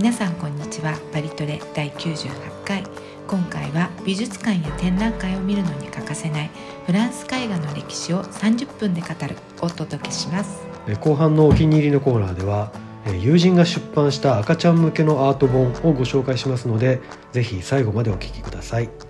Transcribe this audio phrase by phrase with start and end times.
[0.00, 0.98] 皆さんこんにちは。
[1.12, 2.82] バリトレ第98回。
[3.28, 6.50] 今回は美術館や展覧会を見るのに欠かせない
[6.86, 10.62] フランス絵画の歴史を30分で語るをお届けします。
[10.88, 12.72] え後半のお気に入りのコーナーでは
[13.04, 19.09] え友人が出版した赤ちゃん向けのアート本をご紹介しますのでぜひ最後までお聞きください。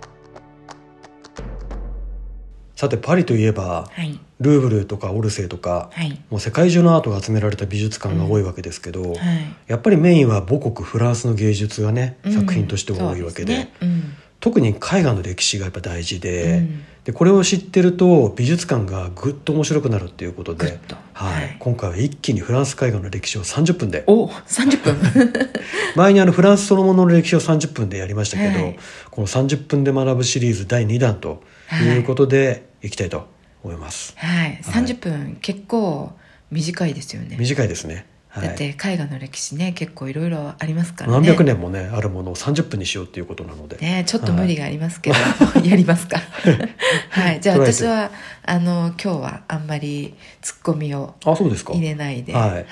[2.81, 4.19] さてパリといえばはい。
[4.41, 6.19] ルーブルとかオルセーとかはい。
[6.31, 9.19] もう世界中のアートが集められた美術館が多いわけですけど、はい。
[9.67, 12.33] やっぱりメインは母国フランスの芸術がね、うん。
[12.33, 13.73] 作品として多いわけでね。
[13.83, 14.15] うん。
[14.41, 16.85] 特に絵画の歴史がやっぱ大事で,、うん。
[17.05, 20.79] でこれを知ってると美術館がぐっと面白くなるっていうことで
[21.13, 21.35] はい。
[21.35, 21.57] はい。
[21.59, 24.05] 今回は一気にフランス絵画の歴史を30分で。
[24.07, 25.33] お30分。
[25.97, 28.79] 前にあのフランスそのものの歴史を30分でやりましたけど、はい。
[29.11, 31.43] この30分で学ぶシリーズ第2弾と
[31.85, 33.27] いうことでいきたいと
[33.63, 34.61] 思います、はい。
[34.63, 36.13] 30分結構
[36.51, 37.37] 短いですよね。
[37.39, 41.19] 短いですね、はい、だって絵画の歴史ね結構いろいろありますからね。
[41.19, 45.17] 何百年もねあるものを30分にしようっていうことなので、ねちょっと無理がありますけど、
[45.63, 46.19] やりますか
[47.11, 47.41] はい。
[47.41, 48.11] じゃあ私は
[48.45, 51.73] あの今日はあんまりツッコミをあそうですか。
[51.73, 52.67] 入れないで、はい。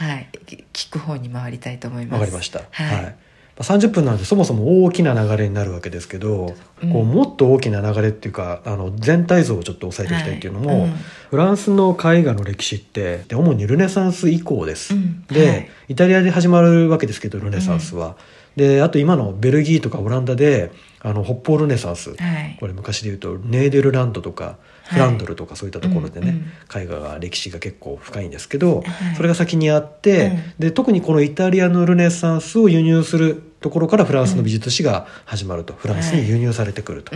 [0.47, 2.21] き聞く方に回りたいと思います。
[2.21, 2.61] わかりました。
[2.71, 3.03] はい。
[3.03, 3.13] まあ
[3.59, 6.93] 30分なんでそもそも大きな流れになるわけですけど、うん。
[6.93, 10.91] こうもっと大きな流れっていうかあの全体像をちょっと押さえていきたいっていうのも、はい。
[10.91, 10.95] うん
[11.29, 14.95] フランスの絵画の歴史ってで主にルネサンス以降です。
[14.95, 15.27] うん。
[15.27, 15.69] で、はい。
[15.89, 18.17] イタリアで始まるわけですけどルネサンスは。
[18.57, 22.57] であと今のベルギーとかオランダであの北方ルネサンス、はい。
[22.59, 24.59] これ昔で言うとネーデルランドとか
[24.91, 24.95] い。
[24.95, 26.43] フランドルとかそういったところでね、
[26.75, 28.87] 絵画が歴史が結構深いんですけど、はい。
[29.17, 30.43] それが先にあって、うん。
[30.59, 37.13] で特にこのイタリアのルネサンスを輸入するところからフランスの美術史が始まると、フランスに輸入されてくると。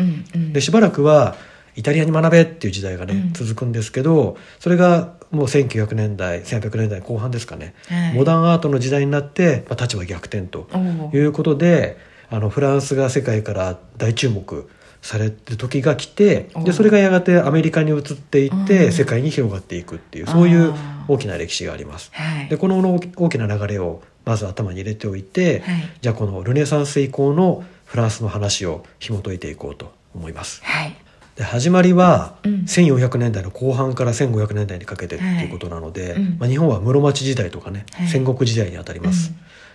[0.52, 1.36] でしばらくは
[1.74, 3.32] イタリアに学べっていう時代がね、うん。
[3.32, 8.14] 続くんですけどそれがもう1900年代1800年代後半ですかね、はい。
[8.14, 10.68] モダンアートの時代になって、まあ、立場逆転と
[11.14, 14.68] いうことであのフランスが世界から大注目
[15.02, 18.92] される時が来ておでそれがやがてアメリカに移っていって、うん。
[18.92, 20.72] 世界に広がっていくっていうそういう
[21.08, 22.10] 大きな歴史があります。
[22.14, 22.48] はい。
[22.48, 22.80] でこの
[23.16, 25.90] 大きな流れをまず頭に入れておいて、はい。
[26.00, 30.62] じゃあこのルネサンス以降のフランスの話を紐解いていこうと思います。
[30.64, 30.96] はい。
[31.36, 32.52] で始まりはうん。
[32.62, 36.36] 1400年代の後半から1500年代にかけてっていうことなので、はいうん。
[36.38, 38.08] まあ、日本は室町時代とかね、はい。
[38.08, 39.32] 戦国時代にあたります。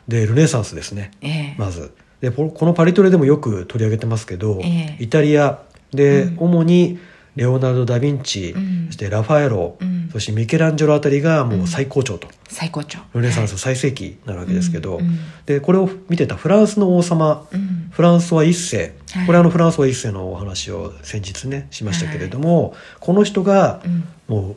[0.07, 1.11] でルネサンスですね。
[1.21, 1.55] ええ。
[1.59, 5.03] まずでここのパリトレでもよく取り上げてますけど、ええ。
[5.03, 5.59] イタリア。
[5.91, 6.37] で、うん。
[6.39, 6.99] 主に
[7.35, 8.85] レオナルド・ダ・ヴィンチ、うん。
[8.87, 10.09] そしてラファエロ、うん。
[10.11, 12.99] そしてミケランジェロあたりがもう最高潮と、最高潮。
[13.13, 17.89] ルネサンス最盛期になるわけですけど、うんうんでこれを見てたフランスの王様、うん。
[17.91, 19.25] フランソワ一世、はい。
[19.27, 24.03] これあのフランソワ一世のお話を先日ねしましたけれども、この人がうん。
[24.27, 24.55] もう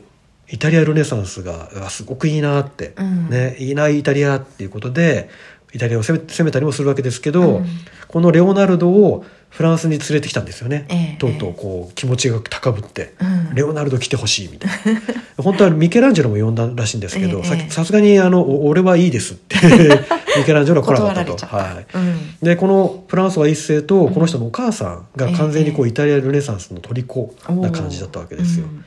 [0.49, 3.29] イタリアルネサンスがあすごくいいなって、うん。
[3.29, 5.29] ね、いいなイタリアっていうことで
[5.73, 7.65] イタリアを攻め攻めたりもするわけですけど、うん。
[8.07, 11.17] このレオナルドをフランスに連れてきたんですよね、ええ。
[11.17, 13.55] とうとうこう気持ちが高ぶって、うん。
[13.55, 15.01] レオナルド来てほしいみたいな。
[15.37, 17.43] 本当はミケランジェロも呼んだらしいんですけど、ええ。
[17.43, 19.55] ささすがにあのお俺はいいですって
[20.37, 21.35] ミケランジェロは来なかったと。
[21.35, 21.85] た、はい。
[21.95, 22.17] うん。
[22.41, 25.91] でこのフランソワ一世とこの人のお母さんが完全にこうええ。
[25.91, 28.65] イタリアルネサンスの虜な感じだったわけですよ。
[28.65, 28.83] うん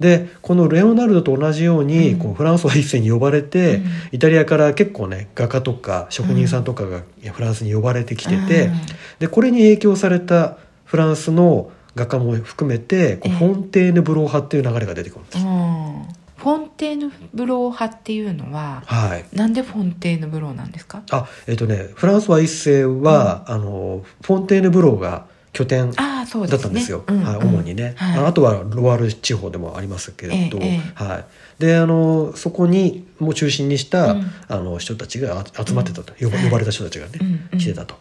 [0.00, 2.18] でこのレオナルドと同じように、うん。
[2.18, 3.84] こうフランソワ一世に呼ばれて、うん。
[4.12, 8.74] イタリアから結構ね画家とか職人さんとかがフランスに呼ばれてきてて、うん。
[9.18, 13.38] でこれに影響されたフランスの画家も含めてこうええ。
[13.38, 15.38] フォンテーヌ・ブロー派っていう流れが出てくるんです。
[15.38, 16.02] うん。
[16.36, 19.24] フォンテーヌブロー派っていうのははい。
[19.36, 21.02] なんでフォンテーヌブローなんですか？
[21.10, 28.18] あえっ、とねフランソワ一世は、あのフォンテーヌ・ブローが拠点だったんですよ、うんはい、主にね、はい。
[28.18, 31.24] ああとはロワール地方でもありますけれど、えええはい、
[31.58, 34.30] であのそこにも中心にした、うん。
[34.48, 37.12] あの人たちがあ集まってたと、呼ばはい呼ばれた人たちがね、
[37.58, 37.96] 来てたと。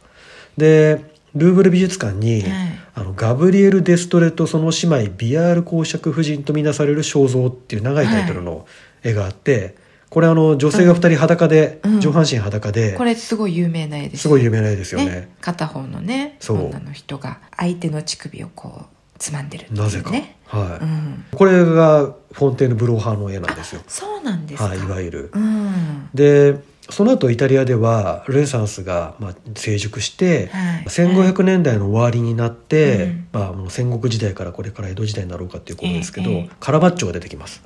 [0.58, 1.04] で
[1.36, 2.52] ルーブル美術館に、はい。
[2.96, 8.66] あのガブリエル・デストレとその姉妹ビアール公爵夫人とみなされる肖像っていう長いタイトルの
[9.04, 9.76] 絵があって、
[10.10, 12.00] これあの女性が2人裸で、うん。
[12.00, 14.24] 上半身裸で、これすごい有名な絵です。
[14.24, 15.30] すごい有名な絵ですよね。
[15.42, 18.86] 片方のね女の人が相手の乳首をこう
[19.20, 19.84] つまんでるっていうね。
[19.84, 20.12] なぜか、
[20.58, 20.84] はい。
[20.84, 23.82] うん、これがフォンテーヌ・ブロー派の絵なんですよ。
[23.88, 25.32] そうなんですか、はい、いわゆる。
[25.34, 26.10] うん。
[26.14, 26.56] で
[26.90, 30.84] その後イタリアではルネサンスがまあ成熟して、はい。
[30.86, 33.28] 1500年代の終わりになって、うん。
[33.34, 36.50] まあ、もう戦国時代からこれから江戸時代になろうかっていうことですけど、ええ。
[36.60, 37.62] カラバッチョが出てきます、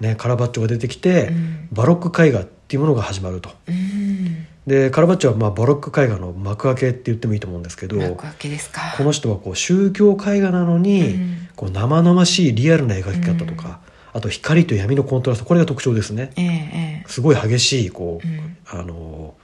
[0.00, 1.68] ね、カラバッチョが出てきて、うん。
[1.72, 3.50] バロック絵画っていうものが始まると。
[3.68, 4.46] うん。
[4.66, 8.94] でカラバッチョはまあバロック絵画の幕開けって言ってもいいと思うんですけど幕開けですか。
[8.96, 11.48] この人はこう宗教絵画なのに、うん。
[11.54, 13.80] こう生々しいリアルな描き方とか、
[14.14, 16.30] あと光と闇のコントラストこれが特徴ですね。
[16.36, 16.46] ええ
[17.02, 18.38] えすごい激しいこう、え
[18.74, 18.80] うん。
[18.80, 19.34] あのも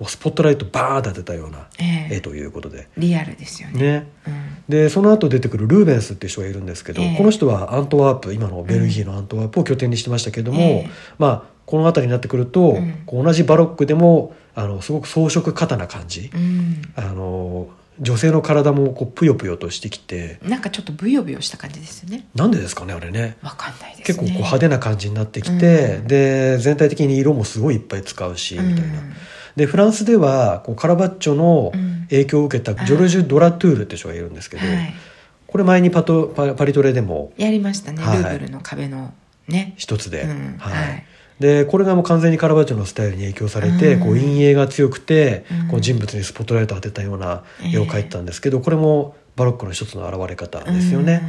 [0.00, 2.16] うスポットライトバー当てたようなええ。
[2.16, 2.88] 絵ということで。
[2.96, 3.80] リアルですよね。
[3.80, 4.64] ね、うん。
[4.68, 7.16] でその後出てくるルーベンスっていう人がいるんですけど、ええ。
[7.18, 10.90] この人はアントワープ今のベルギーのアントワープを拠点にしてましたけども、ええ。
[11.18, 13.02] まあこの辺りになってくると、うん。
[13.04, 16.82] こう同じバロックでもあのすごく装飾過多な感じ、うん。
[16.94, 22.26] あの女性の体もこうぷよぷよとしてきてなんかちょっとブヨブヨした感じですよね。
[22.34, 23.36] なんでですかねあれね。
[23.42, 26.06] わかんないです結構こうね派手な感じになってきて、うん。
[26.06, 29.00] で全体的に色もすごいいっぱい使うし、みたいな。
[29.00, 29.12] うん
[29.56, 31.90] でフランスではこうカラバッチョのうん。
[32.10, 34.94] 影響を受けたジョルジュ・ドラトゥールって人がいるんですけど、はい。
[35.46, 38.18] これ前にパトパパリトレでもやりましたね、はい。
[38.18, 39.14] ルーブルの壁の
[39.46, 39.74] ね。
[39.76, 40.56] 一つで、うん。
[40.58, 40.72] はい。
[40.72, 41.06] はい
[41.40, 44.00] でこれがもう完全にカラバッチョのスタイルに影響されて、うん。
[44.00, 45.68] こう陰影が強くて、うん。
[45.68, 51.22] こう人物にスポットライトを当てたような絵を描いてたんですけど、これもバロックの一つの現れ方ですよね。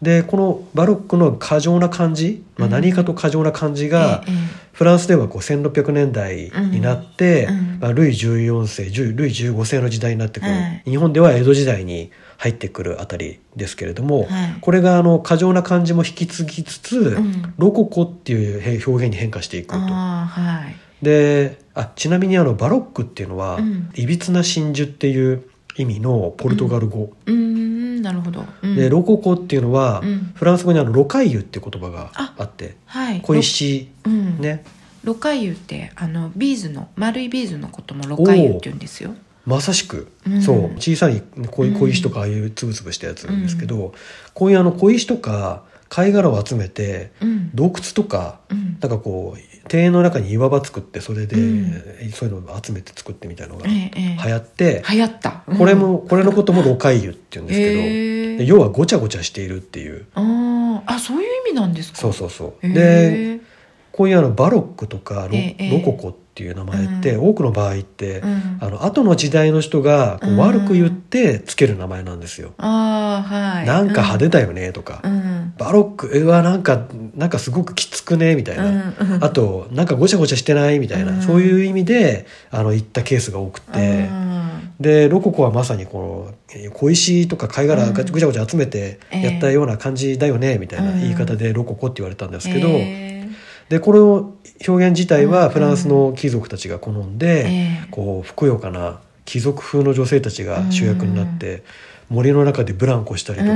[0.00, 2.72] でこのバロックの過剰な感じ、まあ、うん。
[2.72, 7.58] 何かと過剰な感じうんが、えええフランスではこう1600年代になって、うん。
[7.58, 7.78] うん。
[7.80, 10.82] まあ、ルイ14世10ルイ15世の時代になってくる、はい。
[10.86, 14.56] 日本では江戸時代に入ってくるあたりですけれども、はい。
[14.60, 17.54] これがあの過剰な感じも引き継ぎつつ、ん。
[17.58, 19.78] ロココっていう表現に変化していくと。
[19.78, 21.04] はい。
[21.04, 23.90] であちなみにあのバロックっていうのは、うん。
[23.94, 25.44] いびつな真珠っていう
[25.76, 28.74] 意味のポルトガル語、うーんなるほど、うん。
[28.76, 30.32] でロココっていうのは、うん。
[30.34, 33.20] フランス語にあのロカイユっていう言葉があってはい。
[33.20, 33.88] 小石
[34.38, 34.64] ね。
[35.04, 39.14] ロカイユってあのビーズの丸いビーズのこともロカイユって言うんですよ
[39.46, 40.42] まさしく、うん。
[40.42, 41.74] そう小さい小うん。
[41.74, 43.94] 小石とかああいうつぶつぶしたやつなんですけど、
[44.34, 47.50] こういうあの小石とか貝殻を集めてうん。
[47.54, 48.78] 洞窟とかうん。
[48.80, 49.40] なんかこう
[49.72, 52.10] 庭園の中に岩場作ってそれで、うん。
[52.12, 55.58] そういうのを集めて作ってみたいのが流行って、流行った、うん。
[55.58, 58.36] これもこれのこともロカイユって言うんですけど、へえ。
[58.38, 60.06] で要はごちゃごちゃしているっていう。
[60.14, 60.62] あー。
[60.84, 61.98] あそういう意味なんですか？
[61.98, 62.66] そうそうそう。
[62.66, 63.36] へえ。
[63.38, 63.40] で
[63.92, 65.70] こういうあのバロックとかロ,、ええ。
[65.70, 67.28] ロココっていう名前って、うん。
[67.28, 68.58] 多くの場合って、うん。
[68.60, 70.38] あの後の時代の人がこううん。
[70.38, 72.54] 悪く言ってつける名前なんですよ。
[72.56, 73.66] ああはい。
[73.66, 75.54] なんか派手だよねとか、うん。
[75.58, 79.14] バロックえはなんかなんかすごくきつくねみたいな、うん。
[79.14, 79.24] うん。
[79.24, 81.22] あとなんかごちゃごちゃしてないみたいな、うん。
[81.22, 84.72] そういう意味であの言ったケースが多くて、うん。
[84.80, 91.00] でロココはまさにこのえー小石とか貝殻ぐちゃぐちゃ集めてやったような感じだよねみたいなうん。
[91.00, 93.21] 言い方でロココって言われたんですけど、え
[93.72, 94.34] でこれを
[94.68, 95.30] 表現自体うん。
[95.30, 97.88] はフランスの貴族たちが好んで、ええ。
[97.90, 101.62] こうふくよかな貴族風の女性たちが主役になって、
[102.10, 103.50] 森の中でブランコしたりとか、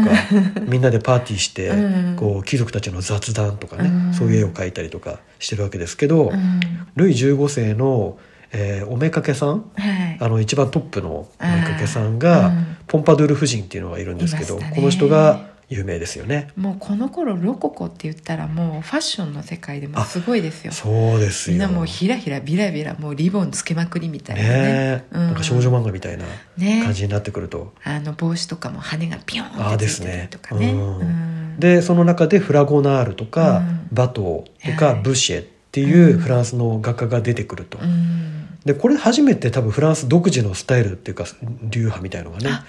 [0.66, 2.16] みんなでパーティーして、うん。
[2.16, 4.14] こう貴族たちの雑談とかね、うん。
[4.14, 6.60] そういう絵を描いたりとかしてるわけですけど、うん。
[6.94, 8.16] ルイ15世の、
[8.52, 10.16] えーおめかけさんはい。
[10.18, 12.76] あの一番トップのおめかけさんが、うん。
[12.86, 14.72] ポンパドゥール夫人っていうのがいるんですけど、ね。
[14.74, 16.48] この人が有名ですよね。
[16.56, 20.72] もうこの頃ロココって言ったらもうファッションの世界でもすごいですよ。
[20.72, 21.54] そうですよ。
[21.56, 24.48] みんなもうひらひらビラビラもうリボンつけまくりみたいなね。
[24.48, 25.26] ねえ、うん。
[25.26, 26.24] なんか少女漫画みたいな
[26.56, 26.82] ね。
[26.84, 27.72] 感じになってくると。
[27.82, 30.28] あの帽子とかも羽がピョンってついてたですね。
[30.30, 30.72] りとかね。
[30.72, 30.98] うん。
[30.98, 31.56] うん。
[31.58, 33.88] でその中でフラゴナールとか、うん。
[33.92, 35.02] バトーとか、はい。
[35.02, 36.20] ブシェっていううん。
[36.20, 38.46] フランスの画家が出てくると、うん。
[38.66, 41.24] でこれ初めて多分フランス独自のスタイルっていうか
[41.62, 42.64] 流派みたいのがねあ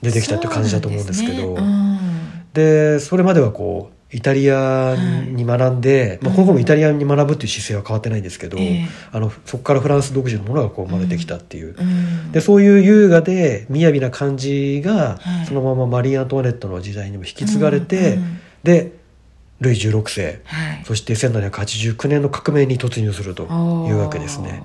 [0.00, 1.56] 出てきたっていう感じだと思うんですけど
[2.54, 8.88] でそれまではこうイタリアに学んで、まあ、この子もイタリアに学ぶっていう姿勢は変わってないんですけど、ええ。
[9.10, 12.30] あのそこからフランス独自のものがこう生まれてきたっていう、うん。
[12.30, 15.46] でそういう優雅で雅な感じが、はい。
[15.46, 18.92] そのままマリー・アントワネットの時代にも引き継がれて、うんうんで
[19.60, 20.40] ルイ16世。
[20.44, 20.84] はい。
[20.84, 23.46] そして1789年の革命に突入するとい
[23.92, 24.62] うわけですね。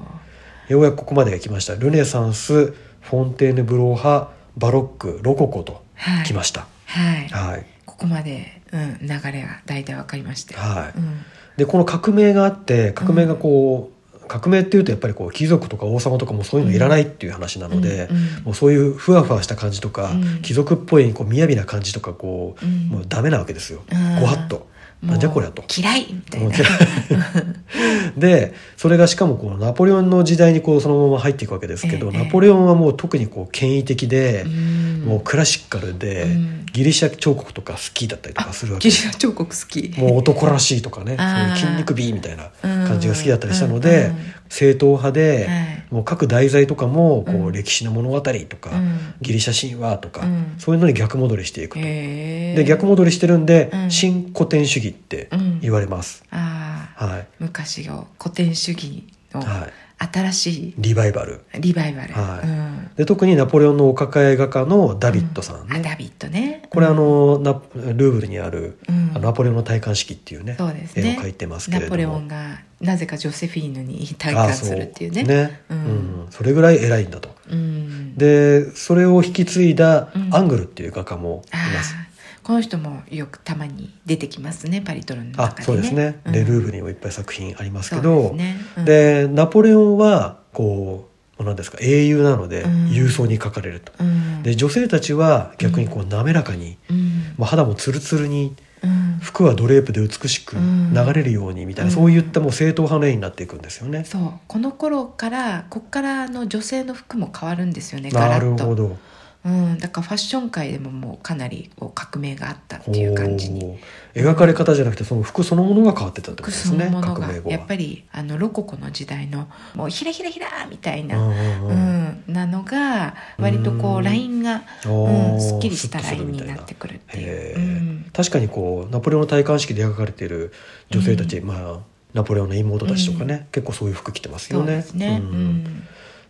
[0.68, 1.76] ようやくここまで来ました。
[1.76, 6.26] ルネサンスフォンテーヌブロー派バロックロココとはい。
[6.26, 6.68] 来ました。
[6.86, 7.28] はい。
[7.30, 7.66] はい、こ
[8.00, 10.56] こまで、うん、流れが大体わかりまして。
[10.56, 10.98] はい。
[10.98, 11.22] うん。
[11.58, 18.44] でこの革命があって革命がこう、革命っていうとやっぱりこう貴族とか王様とかもそういうのいらないっていう話なので、うんうん。
[18.46, 20.42] もうそういうふわふわした感じとか、うん。
[20.42, 22.88] 貴族っぽいこう雅な感じとかこう、うん。
[22.88, 24.69] もうダメなわけですよ、うんごわっと。
[25.02, 25.64] なんじゃこりゃと。
[25.78, 26.52] 嫌いみたいな。
[28.18, 35.04] でそれがしかもこうナポレオンの時代にこうそのまま入っていくわけですけど、ええナポレオンはもう特にこう権威的で、うん。
[35.06, 36.66] もうクラシカルで、うん。
[36.74, 38.90] ギリシャ彫刻とか好きだったりとかするわけ。
[38.90, 39.94] ギリシャ彫刻好き。
[39.98, 45.86] もう男らしいとかね そういう筋肉美みたいな感じが好きだったりしたのうんでうん正統派で、はい。
[45.92, 47.52] もう各題材とかもこううん。
[47.52, 49.14] 歴史の物語とか、うん。
[49.22, 50.56] ギリシャ神話とか、うん。
[50.58, 51.84] そういうのに逆戻りしていくと。
[51.84, 53.92] で逆戻りしてるんで、うん。
[53.92, 55.30] 新古典主義って
[55.62, 56.24] 言われます。
[56.30, 57.28] はい。
[57.40, 61.42] 昔を古典主義のはい、新しいリバイバル。
[61.60, 62.48] リバイバル、はい。
[62.48, 62.90] うん。
[62.96, 66.64] で特にナポレオンのお抱え画家のダビッドさんね、あダビッドね。
[66.70, 66.98] これあうん。
[66.98, 69.12] のナルーブルにある、うん。
[69.14, 71.16] あのナポレオンの戴冠式っていうねそうですね。
[71.16, 71.90] 絵を描いてますけれども。
[71.90, 75.24] ナポレオンがなぜかジョセフィーヌに戴あ冠するっていうね。
[75.24, 75.74] ね、う。
[75.74, 75.82] うん。
[75.82, 76.28] ん。
[76.30, 77.36] それぐらい偉いんだと。
[77.50, 78.16] うん。
[78.16, 80.30] でそれを引き継いだうん。
[80.34, 82.09] アングルっていう画家もいあます、ー
[82.50, 85.66] この人もよくたまに出てきますねパリトルのあ中でね。
[85.66, 86.32] そうですね、うん。
[86.32, 88.56] でルーブルにもいっぱい作品ありますけそうどですね。
[88.78, 88.86] うん。
[88.86, 92.88] でナポレオンはこう何ですか英雄なのでうん。
[92.90, 94.42] 勇壮に描かれると、うん。
[94.42, 97.36] で女性たちは逆にこう滑らかに、うん。
[97.38, 99.20] まあ、肌もツルツルにうん。
[99.22, 100.92] 服はドレープで美しくうん。
[100.92, 101.96] 流れるようにみたいな、うん。
[101.96, 104.06] そういったもう正統派の絵になっていくんですよね。
[104.06, 104.32] そう。
[104.48, 108.64] この頃からこっからの女性の服も変わるんですよねガなラッと。
[108.64, 108.98] るほど
[109.46, 113.80] うん、だからファッション界でももうかなりこう革命があったっていう感じに。
[114.14, 117.32] 描かれ方じゃなくてその服そのものが変わってたってこと服そですねのものが。
[117.50, 122.24] やっぱりあのロココの時代のもうひらひらひらみたいな、うんううん。
[122.28, 127.60] んなのが割とこううんラインが、うん、すっきりしたラインになってくるっていへう。
[127.60, 127.66] うー。
[128.08, 130.52] ん確かにこうナポレオンの戴冠式で描かれている
[130.90, 131.80] 女性たち、まあ
[132.14, 134.66] ナポレオンの妹たちとかね、結構そういう服着てますよね。
[134.66, 134.94] そうです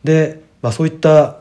[0.03, 0.41] ね。
[0.61, 1.37] まあ、そういった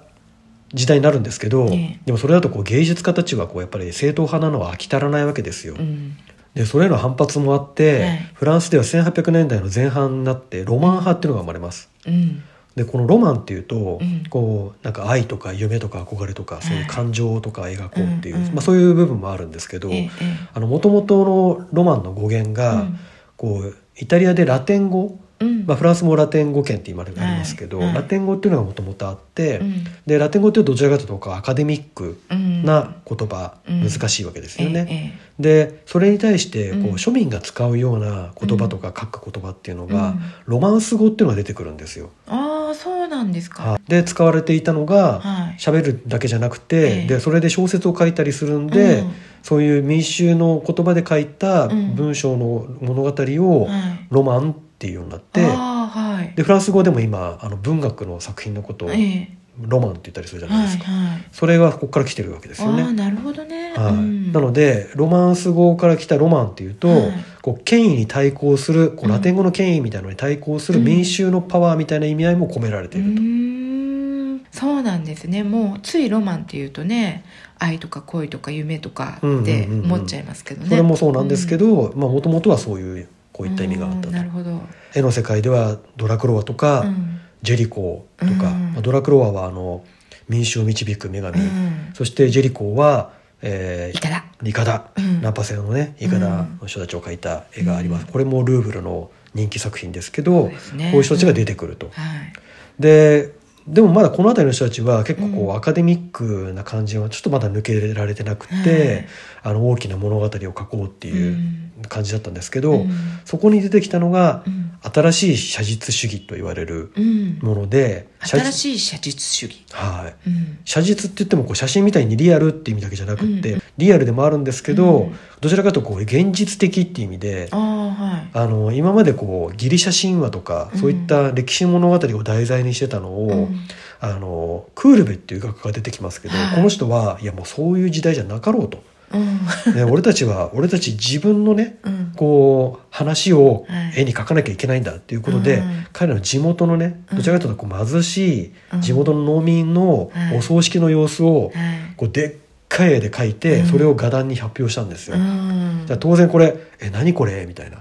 [0.75, 2.01] 時代になるんですけど、ええ。
[2.07, 5.75] でもそれだとこう芸術家たちはこうやっぱり正統派なのは飽き足らないわけですよ。
[5.79, 6.17] うん。
[6.55, 8.19] でそれへの反発もあって、はい。
[8.35, 11.91] フランスでは1800年代の前半になってロマン派っていうのが生まれます。
[12.07, 12.43] うん。
[12.75, 14.25] でこのロマンっていうと、うん。
[14.29, 20.11] こうなんか愛とか夢とか憧れとかそういう感情とか描こうっていう、うんうんまあ、そういう部分もあるんですけどえええ
[20.55, 22.99] あのロマンの語源えが、うん。
[23.37, 25.65] こうイタリアでラテン語、うん。
[25.67, 27.87] まあ、フランスもラテン語圏って今ありますけど、はい。
[27.89, 27.95] はい。
[27.97, 29.85] ラテン語っていうのがもともとあって、うん。
[30.07, 33.89] でラテン語っていうとどちらかというとアカデミックうんな言葉、うん。
[33.89, 34.87] 難しいわけですよね。
[34.89, 36.95] ええでそれに対してこう、うん。
[36.95, 40.21] 庶民が使うような言葉とか書く言葉っていうのが、うん。
[40.47, 42.11] ロマンス語っていうのが出てくるんですよ。
[42.27, 43.63] ああそうなんですか。
[43.63, 43.81] はい。
[43.89, 45.57] で使われていたのがはい。
[45.59, 47.07] 喋、るだけじゃなくて、ええ。
[47.07, 49.13] でそれで小説を書いたりするんで、うん。
[49.45, 51.95] そういう民衆の言葉で書いたうん。
[51.95, 54.07] 文章の物語をはい。
[54.11, 56.37] ロマンっていうようになって、はい。
[56.37, 59.39] でフランス語でも今あの文学の作品のことをええ。
[59.61, 61.25] ロマンって言ったりするじゃないはいですか、はい。
[61.33, 62.93] それがここから来てるわけですよね。
[62.93, 63.75] なるほどね。
[63.75, 63.93] はい。
[63.93, 64.33] うん。
[64.33, 67.13] なのでロマンス語から来たロマンっていうと、はい。
[67.43, 70.85] こう権威に対抗するこうんうラテン語の権威みたいなのに対抗するうん。
[70.85, 73.21] 民衆のパワーみたいな意味合いも込められていると。
[73.21, 74.47] うーん。
[74.53, 75.43] そうなんですね。
[75.43, 77.25] もうついロマンっていうとね
[77.59, 79.85] 愛とか恋とか夢とかってうんうんうんうん。
[79.87, 83.09] 思っちゃいますけどね、それもそうなんですけどもともとはそういう
[83.39, 84.61] こういった意味があったうんとなるほど、
[84.95, 87.21] 絵の世界ではドラクロワとか、うん。
[87.41, 88.39] ジェリコとか、うん。
[88.73, 89.85] まあドラクロワはあの
[90.29, 91.91] 民衆を導く女神、うん。
[91.95, 94.25] そしてジェリコは、えいかだ。
[94.43, 95.23] ー、イカダ、うん。
[95.23, 98.13] ナンパ船のねイカダの人たちを描いた絵があります、うん。
[98.13, 100.91] これもルーブルの人気作品ですけそどね。
[100.91, 101.91] こういう人たちが出てくると。
[101.93, 102.33] はい。
[102.81, 105.57] ででもまだこの辺りの人たちは結構こう、うん。
[105.57, 109.07] アカデミックな感じはちょっとまだ抜けられてなくて、
[109.43, 112.91] あの大きな物語を書こうっていう感じだったんですけど、うん。
[113.25, 114.69] そこに出てきたのがうん。
[114.81, 117.39] 新しい写実主義と言われるうん。
[117.43, 120.59] もので、写実新しい写実主義、はい、うん。
[120.65, 123.63] 写実って言ってもこう写真みたいにリアルって意味だけじゃなくって、うん。
[123.77, 125.17] リアルでもあるんですけど、うん。
[125.41, 128.31] どちらかというとこう現実的っていう意味ではい。
[128.33, 130.81] あの今までこうギリシャ神話とか、うん。
[130.81, 133.57] そういった歴史物語を題材にしてたのを、うん。
[134.01, 136.55] あのクールベっていう画家が出てきますけど、はい。
[136.55, 138.83] この人はいやもうそういう時代じゃなかろうと、
[139.13, 139.75] うん。
[139.75, 142.13] ね、俺たちは俺たち自分のねうん。
[142.17, 144.01] こう話をはい。
[144.01, 147.17] 絵に描かなきゃいけないんだっていうことで、うん彼らの地元のねうん。
[147.19, 148.81] どちらかというとこう貧しいうん。
[148.81, 150.39] 地元の農民のはい。
[150.39, 151.95] お葬式の様子をはい。
[151.97, 152.37] こうでっ
[152.69, 153.67] かい絵で描いてうん。
[153.67, 155.17] それを画壇に発表したんですよ。
[155.17, 155.85] うん。
[155.87, 157.79] じゃあ当然これ「え何これ?」みたいな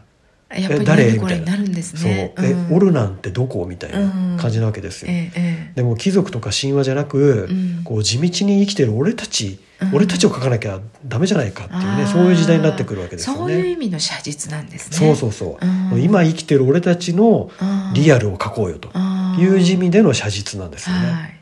[0.62, 1.08] やっぱり誰？
[1.12, 2.72] 何これになるんですそう、ねえう。
[2.72, 2.76] ん。
[2.76, 3.66] オルなんてどこ？
[3.66, 5.12] みたいな感じなわけですよ。
[5.12, 7.84] えええでも貴族とか神話じゃなく、うん。
[7.84, 9.96] こう地道に生きてる俺たち、うん。
[9.96, 13.72] 俺たちを描かなきゃダメじゃないかっていうねそういう時代になってくるわけですよそういうね。
[13.72, 14.98] 意味の写実なんですね。
[14.98, 16.02] そうそうそう、うん。
[16.02, 17.52] 今生きてる俺たちの
[17.94, 18.90] リアルを描こうよと。
[19.38, 21.12] いう地味での写実なんですよね。
[21.12, 21.34] はい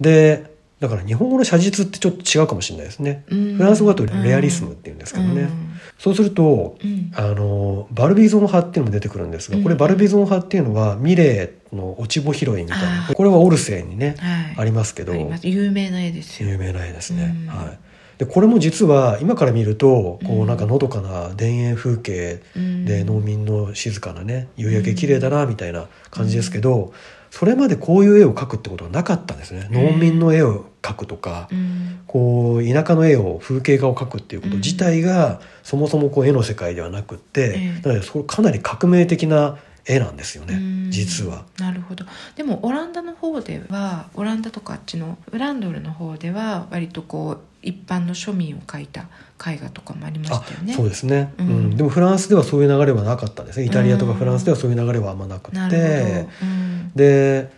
[0.00, 3.24] でだから日本語の写実ってちょっと違うかもしれないですね。
[3.28, 3.56] うん。
[3.56, 5.48] フランス語だとレアリスムっていうんですけどね。
[5.98, 7.12] うんそうするとうん。
[7.14, 9.62] あのバルビゾン派っていうのも出てくるんですが、うん。
[9.62, 14.54] これバルビゾン派っていうのはミレーの落ち穂拾いみたいなこれはオルセーにね、はい。
[14.58, 16.50] ありますけど有名な絵ですよ。
[16.50, 17.46] 有名な絵ですね、うん。
[17.46, 17.78] はい。
[18.18, 20.46] でこれも実は今から見るとこううん。
[20.46, 22.40] なんかのどかな田園風景
[22.84, 26.92] で農民の静かなね夕焼け綺麗だなみたいな感じですけど、
[27.34, 29.66] それまでこういう絵を描くってことはなかったんですね。
[29.72, 32.00] 農民の絵を描くとか、うん。
[32.06, 37.88] こう田舎の絵を風景画を描くっていうこと自体がそもそもこう絵の世界ではなくって、ええ。
[37.88, 40.90] なのでそれかなり革命的な絵なんですよねうん。
[40.90, 41.44] 実は。
[41.58, 42.04] なるほど。
[42.36, 49.02] でもオランダの方ではオランダとかあっちのウランドルの方では割とこう一般の庶民を描いた
[49.46, 50.74] 絵画とかもありましあたよね。
[50.74, 51.48] そうですね、ううん。
[51.72, 53.60] んでもフランスではそういう流れはなかったんです。
[53.60, 56.92] ねイタリアとかフランスではそういう流れはあんまなくてど、うん。
[56.94, 57.50] で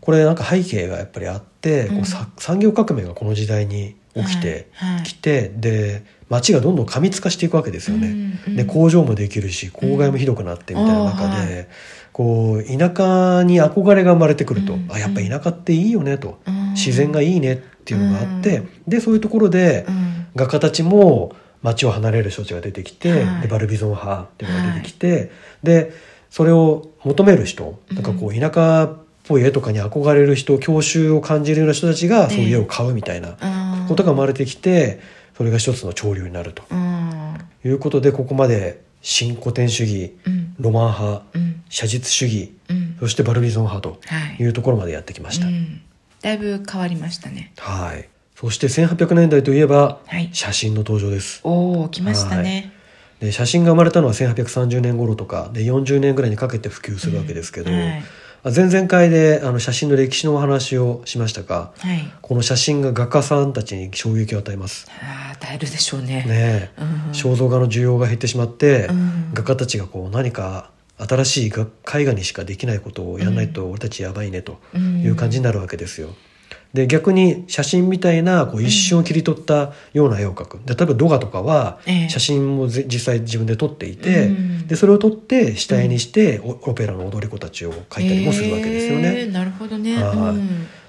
[0.00, 2.00] これなんか背景がやっぱりあって、こうん。
[2.02, 5.02] うさ産業革命がこの時代に起きてはいはい。
[5.04, 8.08] きて、で街がどんどん過密化していくわけですよね。
[8.08, 8.56] うんうん。
[8.56, 11.66] で工場もできるし公害もひどくなってみたいな中で、うんはい。
[12.12, 16.70] こう田舎に憧れが生まれてくると、うんあやっぱ田舎っていいよねと、うん。
[16.72, 18.68] 自然がいいねっていうのがあって、うん。
[18.88, 20.26] でそういうところでうん。
[20.36, 23.42] 画家たちも街を離れる人たちが出てきて、はい。
[23.42, 25.30] でバルビゾン派っていうのが出てきて、
[25.62, 25.92] で
[26.30, 35.00] それを求める人なんかこう田舎っぽい絵とかに憧れる人郷愁を感じるような人たちがそういう絵を買うみたいなうんことが生まれてきて
[35.36, 36.62] それが一つの潮流になると。
[36.70, 37.38] うん。
[37.64, 40.54] いうことでここまで新古典主義うん。
[40.60, 41.62] ロマン派うん。
[41.68, 42.96] 写実主義うん。
[43.00, 44.42] そしてバルビゾン派とはい。
[44.42, 45.46] いうところまでやってきました。
[45.46, 45.80] うん。
[46.22, 47.52] だいぶ変わりましたね。
[47.58, 48.08] はい。
[48.36, 50.30] そして1800年代といえばはい。
[50.32, 51.40] 写真の登場です。
[51.42, 52.72] おお来ましたね。
[53.20, 57.70] で写真が生まれたのは1830年頃とかで40年ぐらいにかけて普及するわけですけど、
[58.42, 62.10] 前々回であの写真の歴史のお話をしましたがはい。
[62.22, 64.86] この写真が画家さんたちに衝撃を与えます。
[64.90, 66.24] ああ与えるでしょうね。
[66.24, 66.70] ねえ。
[66.78, 69.30] うん肖像画の需要が減ってしまって、うん。
[69.34, 71.66] 画家たちがこう何か新しい画
[72.00, 76.10] 絵画にしかできないことをやらないと俺たちやばいねという感じになるわけですよ。
[76.72, 80.60] で逆に写真みたいなこう一瞬を切り取ったような絵を描く。
[80.64, 82.08] で例えばドガとかはええ。
[82.08, 89.08] 写真もぜ実際自分で撮っていて、うんでそれを撮って下絵にして、オオペラの踊り子たちを描いたりもするわけですよへね。
[89.22, 89.98] ーなるほどね。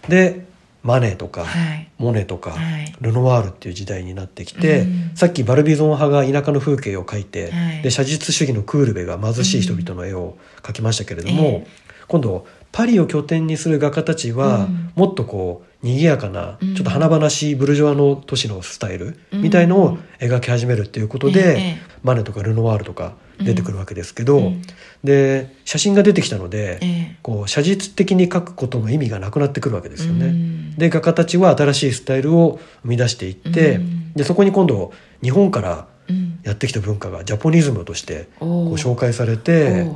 [0.08, 0.46] で
[0.84, 1.90] マネとか、はい。
[1.98, 2.94] モネとか、はい。
[3.02, 5.12] ルノワールっていう時代になってきて、うん。
[5.16, 7.82] さっきバルビゾン派が田舎の風景を描いて、はい。
[7.82, 11.68] で写実主義のクールベが貧しい人々の絵を描きましたけれども、ええ。
[12.08, 14.92] 今度パリを拠点にする画家たちは、うん。
[14.96, 16.76] もっとこう賑やかな、うん。
[16.76, 19.42] ちょっと華々しいブルジョワの都市のスタイルうん。
[19.42, 24.62] みたいのを描き始めるっていうことで、ええマネとかルノワールとか出てくるわけですけど、うん。
[25.04, 27.18] で写真が出てきたので、ええ。
[27.22, 30.28] こう写実的に描くことの意味がなくなってくるわけですよね。
[30.28, 30.76] うん。
[30.76, 34.14] で画家たちは新しいスタイルを生み出していって、うん。
[34.14, 36.40] でそこに今度日本からうん。
[36.44, 39.88] やってきた文化がジャポニズムとしてこう紹介されて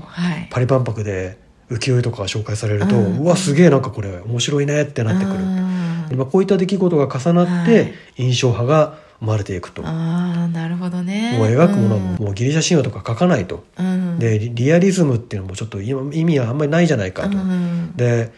[0.52, 1.38] パリ万博で
[1.69, 8.23] 浮世絵とかが紹介されると、うんうわすげえなんかこれ面白いねってなってくる、あーでまあ、こういった出来事が重なっはてい。
[8.25, 11.38] 印象派が生まれていくと、もあーなるほどね。
[11.41, 14.19] う描くものはもうもうギリシャ神話とか描かないと、うん。
[14.19, 17.93] でリリアリズムっていうのもちょっと今意味はあんまりないじゃないかと、うん。
[17.95, 18.32] で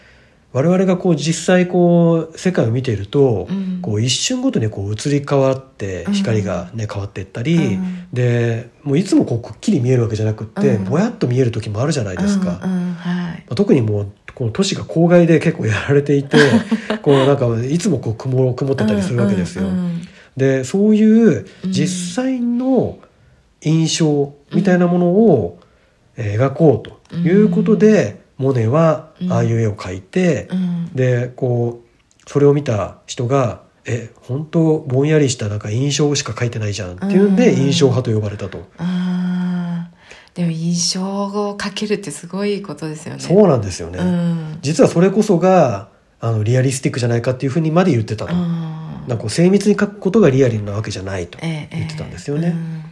[0.58, 3.80] 我々がこう実際こう世界を見ていると、うん。
[3.80, 6.14] こう一瞬ごとにこう移り変わってうん。
[6.14, 8.08] 光がね、変わっていったり、うん。
[8.12, 10.86] でもういつもこうくっきり見えるわけじゃなくって、うん。
[10.86, 12.60] ぼやっと見える時もあるじゃないですか。
[13.54, 16.38] 特にもうこの都市が郊外で結構やられていて
[17.04, 19.66] こうなんかいつもこう曇曇ってたりするわけですよ。
[20.36, 21.72] でそういううん。
[21.72, 22.98] 実際の
[23.62, 25.60] 印象みたいなものを
[26.16, 30.90] えー描こうということで、モネはああいう絵を描いて、うん。
[30.94, 37.62] でこうそれを見た人が「え本当ぼんやりしたなんか印象しか描いてないじゃん」っていうんでうん。
[37.68, 38.66] 印象派と呼ばれたと。
[40.34, 43.20] でも印象をかけるってすごいことですよね。
[43.20, 43.98] そうなんですよね。
[43.98, 44.58] うん。
[44.62, 48.36] 実はそれこそがあのリアリスティックじゃないかっていうふうにまで言ってたと。
[48.36, 49.04] うん。
[49.08, 51.78] なんか精密に描くことがリアリーなわけじゃないとええ。
[51.78, 52.50] 言ってたんですよね。
[52.50, 52.84] うん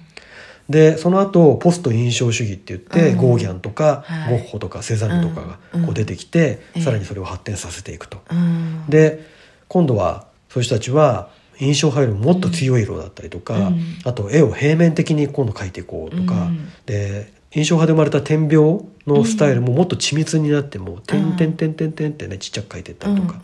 [0.70, 3.18] でその後ポスト印象主義って言って、うん。
[3.18, 4.40] ゴーギャンとか、はい。
[4.40, 5.86] ゴッホとかセザンヌとかがうん。
[5.86, 6.82] こう出てきて、うん。
[6.82, 8.22] さらにそれを発展させていくと。
[8.32, 8.86] うん。
[8.90, 9.26] で
[9.68, 13.82] 今度はそういう人たちは印象派よりももっと強い色だったりとか、うん。
[14.04, 16.70] あと絵を平面的に今度描いていこうとか、うん。
[16.86, 23.40] で印象派で生まれた点描のスタイルももっと緻密になってもう「点点点点点」ってねちっちゃく描いていったりとか。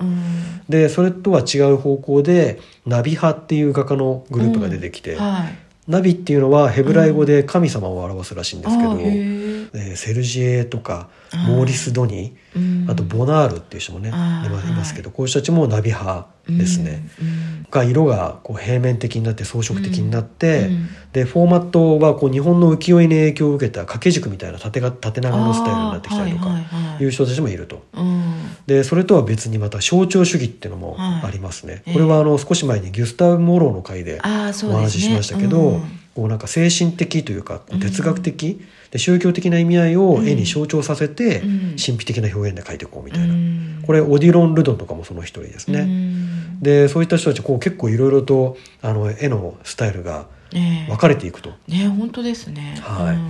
[0.68, 9.69] でそれとは違う方向でナビ派っていう画家のグループが出てきて、はいナビっていうのはヘブライ語で神様を表すらしいんですけど、あーへー。
[9.73, 11.10] えーセルジエとか
[11.48, 12.86] モーリス・ドニうん。
[12.89, 17.08] あとボナールっていう人もね、いますけどこういう人たちもナビ派ですね。
[17.22, 27.04] うんが色がこう平面的になって装飾的になって、うんでフォーマットはこう日本の浮世絵に影響を受けた掛け軸みたいな縦が縦長のスタイルになってきたりとかいはいはい。
[27.04, 27.84] いう人たちもいると。
[27.94, 28.34] うん。
[28.65, 31.26] でそれとは別にまた象徴主義っていうのもはい。
[31.26, 35.82] ありますね、ええこれはあの少し前にギュスターブ・モローの回でお話ししましたけど、うん。
[36.15, 41.60] こうなんか精神的というか哲学的、で宗教的な意味合いを絵に象徴させて、うん。
[41.77, 43.84] 神秘的な表現で描いていこうみたいな、うん。
[43.86, 46.60] これオディロン・ルドンとかもその一人ですね、うん。
[46.62, 51.54] でそういった人たちこう結構いろいろとあの絵のスタイルがね分かれていくと。
[51.67, 52.77] ね本当ですね。
[52.82, 53.15] はい。
[53.15, 53.30] うん。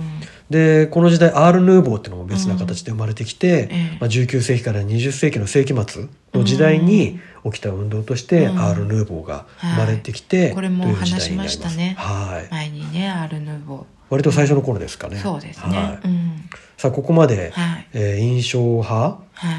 [0.50, 3.98] でこの時代アール・ヌーボーっていうのも別な形で生まれてきて、ええ。
[4.00, 8.58] まあ、19世紀から20世紀の世紀末の時代に起きた運動として、うん。
[8.58, 10.54] アール・ヌーボーが生まれてきて、はい。
[10.54, 11.94] これも話しましたね。
[11.96, 12.50] はい。
[12.50, 15.16] 前にねアルヌーボ割と最初の頃ですかね。
[15.16, 16.06] ーそうですね、はい。
[16.06, 16.44] うん。
[16.76, 17.88] さあここまで、はい。
[17.94, 19.18] えー印象派は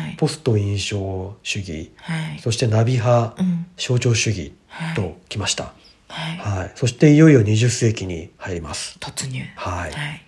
[0.09, 0.15] い。
[0.15, 2.39] ポスト印象主義はい。
[2.39, 3.65] そしてナビ派、うん。
[3.77, 4.95] 象徴主義はい。
[4.95, 5.73] ときました、
[6.07, 6.37] はい。
[6.37, 8.95] はい、そしていよいよ20世紀に入ります。
[8.99, 9.41] 突入。
[9.55, 9.91] はい。
[9.91, 10.23] はい。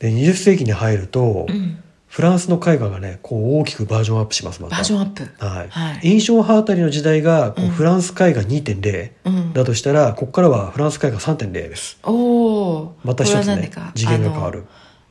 [0.00, 1.82] で20世紀に入ると、うん
[2.18, 4.74] フランスの絵画がねこう大きくバージョンアップしますまた。
[4.74, 5.22] バージョンアップ。
[5.38, 5.68] はい。
[5.68, 6.00] はい。
[6.02, 9.52] 印象派あたりの時代がこううんフランス絵画2.0うん。
[9.52, 11.96] だとしたら、ここからはフランス絵画3.0です。
[12.02, 14.64] おおまた一つね次元が変わる。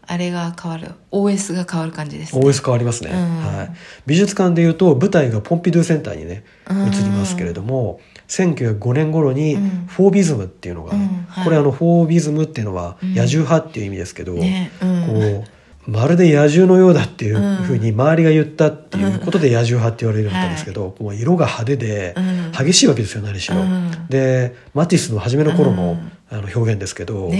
[0.06, 0.92] あれが変わる。
[1.14, 2.42] OS が変わる感じですね。
[2.42, 3.56] OS 変わりますね、うん。
[3.56, 3.70] はい、
[4.06, 6.88] 美術館でいうと舞台がポンピドゥセンターにねうん。
[6.90, 9.86] 移りますけれども1905年頃にうん。
[9.88, 11.26] フォービズムっていうのがね、うん。
[11.30, 11.44] はい。
[11.46, 14.72] これあのフォービズムっていうのはうん野獣派っていう意味ですけど、ね。
[14.82, 15.08] うん。
[15.08, 15.14] こ
[15.46, 15.57] う
[15.88, 22.38] まるで野獣のようだっていうふうに周りが言ったっていうことで野獣派って言われるようになったんですけど、もう色が派手でうん。
[22.52, 23.58] 激しいわけですよ何しろ。
[23.58, 24.08] うん。
[24.10, 26.12] でマティスの初めの頃の,、うん。
[26.30, 27.32] あの表現ですけど、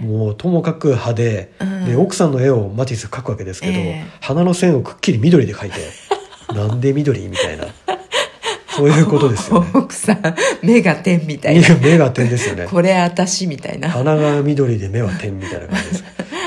[0.00, 1.84] もうともかく派手、うん。
[1.86, 4.06] で奥さんの絵をマティス描くわけですけど、ええ。
[4.20, 5.78] 鼻の線をくっきり緑で描いて
[6.52, 7.66] なんで緑みたいな。
[8.74, 9.70] そういうことですよね。
[9.76, 11.76] 奥さん目が点みたいな。
[11.76, 12.66] 目が点ですよね。
[12.68, 13.90] これ私みたいな。
[13.90, 16.04] 鼻が緑で目は点みたいな感じです。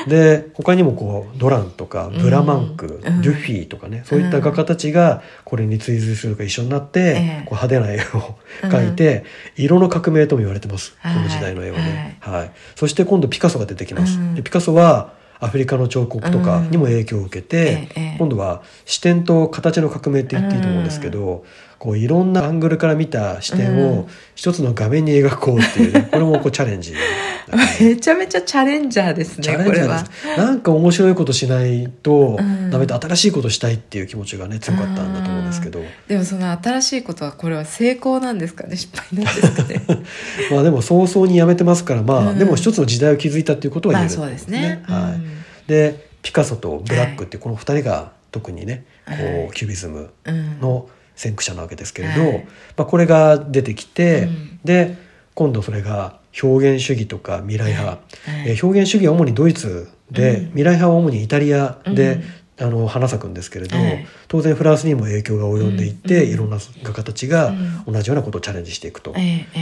[0.07, 3.21] で他にもこうドランとかブラマンク、うん。
[3.21, 7.03] デュフィーとかねそういった画家たちがこれに追随するか一緒になって、え
[7.43, 7.45] え。
[7.45, 10.91] こう派手な絵を描いて、色の革命とも言われてます。
[10.91, 11.23] こはい。
[11.23, 12.51] の時代の絵はね、はい。
[12.75, 14.35] そして今度ピカソが出てきます、うん。
[14.35, 21.43] でピカソはアフリカの彫刻とかにも影響を受けて、今度は視点と形の革命って言っていいと思うんですけど、
[21.79, 23.99] こういろんなアングルから見た視点うん。
[23.99, 30.38] を一つの画面に描こうっていうね、 これもこうチャレンジな感じめちゃめちゃチャレンジャーですチねこれはャレンジャーです。
[30.38, 32.69] なんか面白いことしないとうん。
[32.71, 35.81] ダメで新しいことしたいっていう気持ちがね強かったんだと思うんですけど。
[36.07, 39.81] でもその新しいことはこれは成功なんですかね失敗なんですかね。
[40.51, 42.39] まあでも早々にやめてますからまあ、うん。
[42.39, 44.21] でも一つの時代を築いたっていうことはまあ言える。
[44.21, 44.83] そうですね。
[44.83, 45.23] はいうん。
[45.67, 49.17] でピカソとブラックってこの二人が特にね、はい。
[49.17, 50.59] こうキュビズムうん。
[50.59, 52.45] の先駆者なわけですけれど、はい。
[52.78, 54.60] まあ、これが出てきて、うん。
[54.63, 54.97] で
[55.34, 58.49] 今度それが表現主義とか未来派、はい。
[58.49, 60.45] えー表現主義は主にドイツで、うん。
[60.47, 62.21] 未来派は主にイタリアで、
[62.58, 64.08] あの花咲くんですけれど、はい。
[64.28, 66.32] 当然フランスにも影響が及んでいって、うん。
[66.32, 67.93] いろんな画家たちがうん。
[67.93, 69.13] 同じようなことをチャレンジしていくと。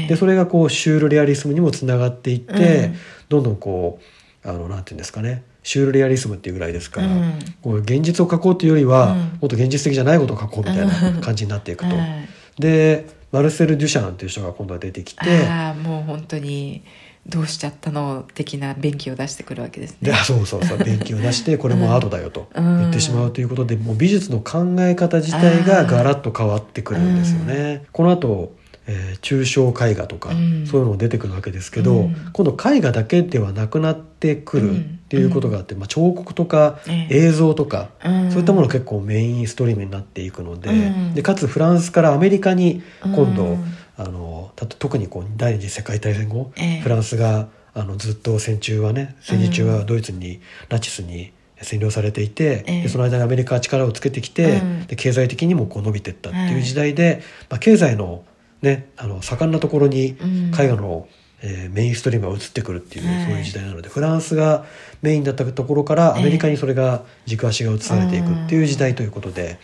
[0.08, 2.96] でそれがこうシュールレアリスムにもつながっていって、うん。
[3.30, 4.00] どんどんこ
[4.44, 7.40] うあのなんていうんですかねシュールレアリスムっていうぐらいですから、うん。
[7.62, 9.20] こう現実を描こうというよりは、うん。
[9.20, 11.96] もっと現実的じゃないことを描こうみたいな感じになっていくと。
[11.96, 12.28] はい。
[12.60, 16.84] でマルセル・デュシャンっていう人が今度は出てきてああもう本当に
[17.26, 20.14] どうしちゃったの的な便器を出してくるわけですね。
[20.26, 22.80] そうそうそう便器を出して これもアートだよとうん。
[22.82, 27.86] 言ってしまうということでもう美術の考え方自体がガラッと変わってくるんですよね。
[27.92, 28.54] この後
[28.86, 30.68] えー抽象絵画とか、うん。
[30.68, 32.16] そういうのも出てくるわけですけど、うん。
[32.34, 37.18] 今度絵画だけではなくなってくるっていうことがあって、まあ、彫刻とかええ。
[37.28, 38.32] 映像とか、うん。
[38.32, 41.14] そういったものが結構メインストリームになっていくので,、うん。
[41.14, 43.64] でかつフランスからアメリカに今度、うん
[43.96, 46.80] あのた特にこう第二次世界大戦後、ええ。
[46.80, 52.82] フランスがあのずっと戦中はね戦時中はドイツに、ナチスに占領されていて、ええ。
[52.82, 54.88] でその間にアメリカは力をつけてきて、うん。
[54.88, 57.22] で経済的にもこう伸びていったっていうはい時代で、
[57.52, 58.24] まあ、経済の,、
[58.64, 60.52] ね、あの盛んなところにうん。
[60.60, 61.08] 絵画の、
[61.46, 63.26] えーメインストリームが移ってくるっていう、はい。
[63.26, 64.66] そういう時代なのでフランスが
[65.02, 69.60] メインだったところからアメリカにそれが軸足が移されていくっていう時代ということで、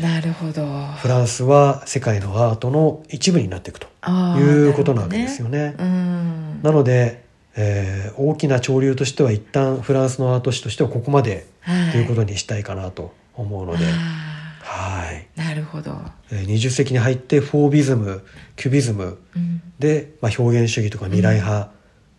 [0.00, 0.66] なるほど。
[0.96, 3.88] フランスは世界のアートの一部になっていくと
[4.38, 5.74] いうことなわけですよね。
[5.78, 6.60] うん。
[6.62, 7.22] なので、
[7.54, 11.92] えー大きな潮流としては一旦フランスのアート史としてはここまではい。
[11.92, 14.41] ということにしたいかなと思うので、あ
[14.74, 18.24] はい、ーなるほど、えー20世紀に入ってフォービズム
[18.56, 19.62] キュビズムうん。
[19.78, 21.70] で、まあ、表現主義とか未来派、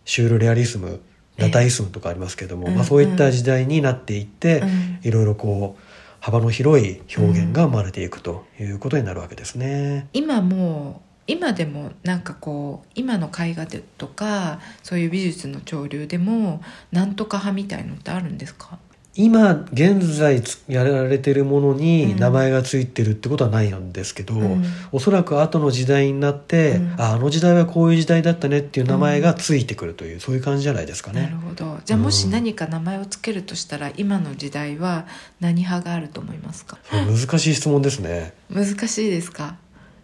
[0.04, 1.00] シュールレアリスム
[1.36, 2.74] ダタイスムとかありますけども、うん。
[2.74, 4.98] まあ、そういった時代になっていって、うん。
[5.02, 5.82] いろいろこう
[6.20, 10.08] 幅の広い表現が生まれていくということになるわけですね。
[10.12, 16.62] 今もう今でもなんかこう今の絵画でとかそういう美術の潮流でも
[16.92, 18.78] なんとか派みたいのってあるんですか？
[19.16, 21.76] 今現在つやられてるものうん。
[21.76, 24.64] に名前がついてるってことはないんですけど、うん。
[24.90, 26.94] おそらく後の時代になって、うん。
[27.00, 31.22] ああの時代はこういう時代だったねっていう名前がついてくるという、そういう感じじゃないですかね。
[31.22, 31.36] なる。
[31.36, 31.78] ほど。
[31.84, 35.06] じゃあもし何か名前をつけるとしたら今の時代は
[35.40, 36.78] 何派があると思いますか？
[36.90, 38.34] 難しい質問ですね。
[38.50, 39.56] 難しいですか？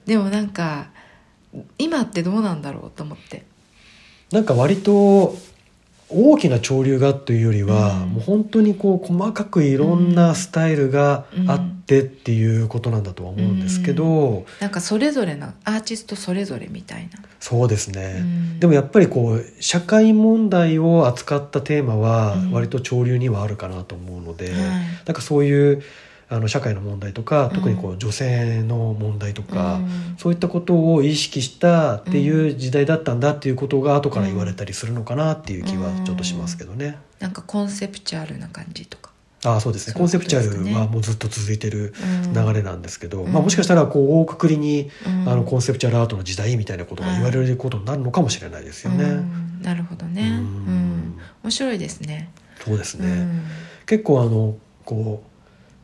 [0.07, 0.91] でもなんか
[1.79, 3.45] 今ってどうなんだろうと思って。
[4.31, 5.37] なんか割と
[6.13, 8.09] 大きな潮流がというよりは、うん。
[8.11, 18.61] もう本当にこう細かくいろんなスタイルがあってっていうことなんだとは思うんですけど、なんかそれぞれのアーティストそれぞれみたいな、そうですね、うん。
[18.61, 22.53] でもやっぱりこう社会問題を扱ったテーマはうん。
[22.53, 24.57] 割と潮流にはあるかなと思うので、はい。
[25.07, 25.83] なんかそういう
[26.31, 27.55] あの社会の問題とかうん。
[27.55, 30.17] 特にこう女性の問題とか、うん。
[30.17, 36.99] そういったことを意識したっていう時代だったんだっていうことが後から言われたりするのかなっていう気はちょっとしますけどね。
[37.19, 39.11] なんかコンセプチュアルな感じとか、
[39.45, 39.95] ああそうですね。
[39.95, 42.33] そういうコンセプチュアルはもうずっと続いてるうん。
[42.33, 43.33] 流れなんですけど、うん。
[43.33, 45.29] まあ、もしかしたらこう大くくりに、うん。
[45.29, 49.05] あのコンセプチュアルアートの時代みたいなことが言われることになるのかもしれないですよね。
[49.05, 49.63] うん。
[49.63, 51.19] なるほどね、ううんん。
[51.43, 52.31] 面白いですね。
[52.65, 53.43] そうですね、うん。
[53.87, 55.30] 結構あのこう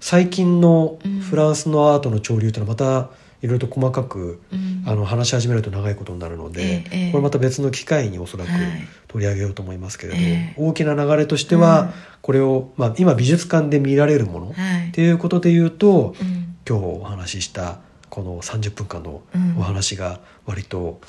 [0.06, 3.10] 最近のフランスのアートの潮流というのはまた
[3.42, 4.84] いろいろと細かくうん。
[4.86, 8.60] あの話し始めると長いことになるので、えこれまた別の機会におそらくはい。
[9.08, 10.54] 取り上げようと思いますけれど、ええ。
[10.58, 11.92] 大きな流れとしては
[12.22, 14.88] これを、まあ、今美術館で見られるもの、はい。
[14.90, 16.56] っていうことで言うとうん。
[16.68, 19.56] 今日お話ししたこの30分間のうん。
[19.58, 21.00] お話が割と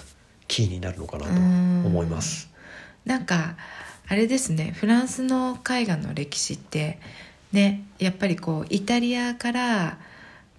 [0.47, 2.49] キーになるのかなと思います。
[3.05, 3.57] なんか
[4.07, 6.99] あれですねフランスの絵画の歴史って
[7.51, 9.97] ねやっぱりこうイタリアから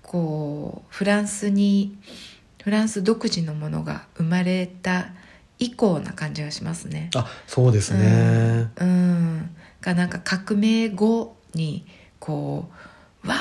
[0.02, 1.96] こうフランスに
[2.62, 5.08] フランス独自のものが生まれた
[5.58, 7.10] 以降な感じがしますね。
[7.14, 9.56] あそうですね、うん、うん。
[9.80, 11.86] がなんか革命後に
[12.18, 12.87] こう
[13.28, 13.34] わ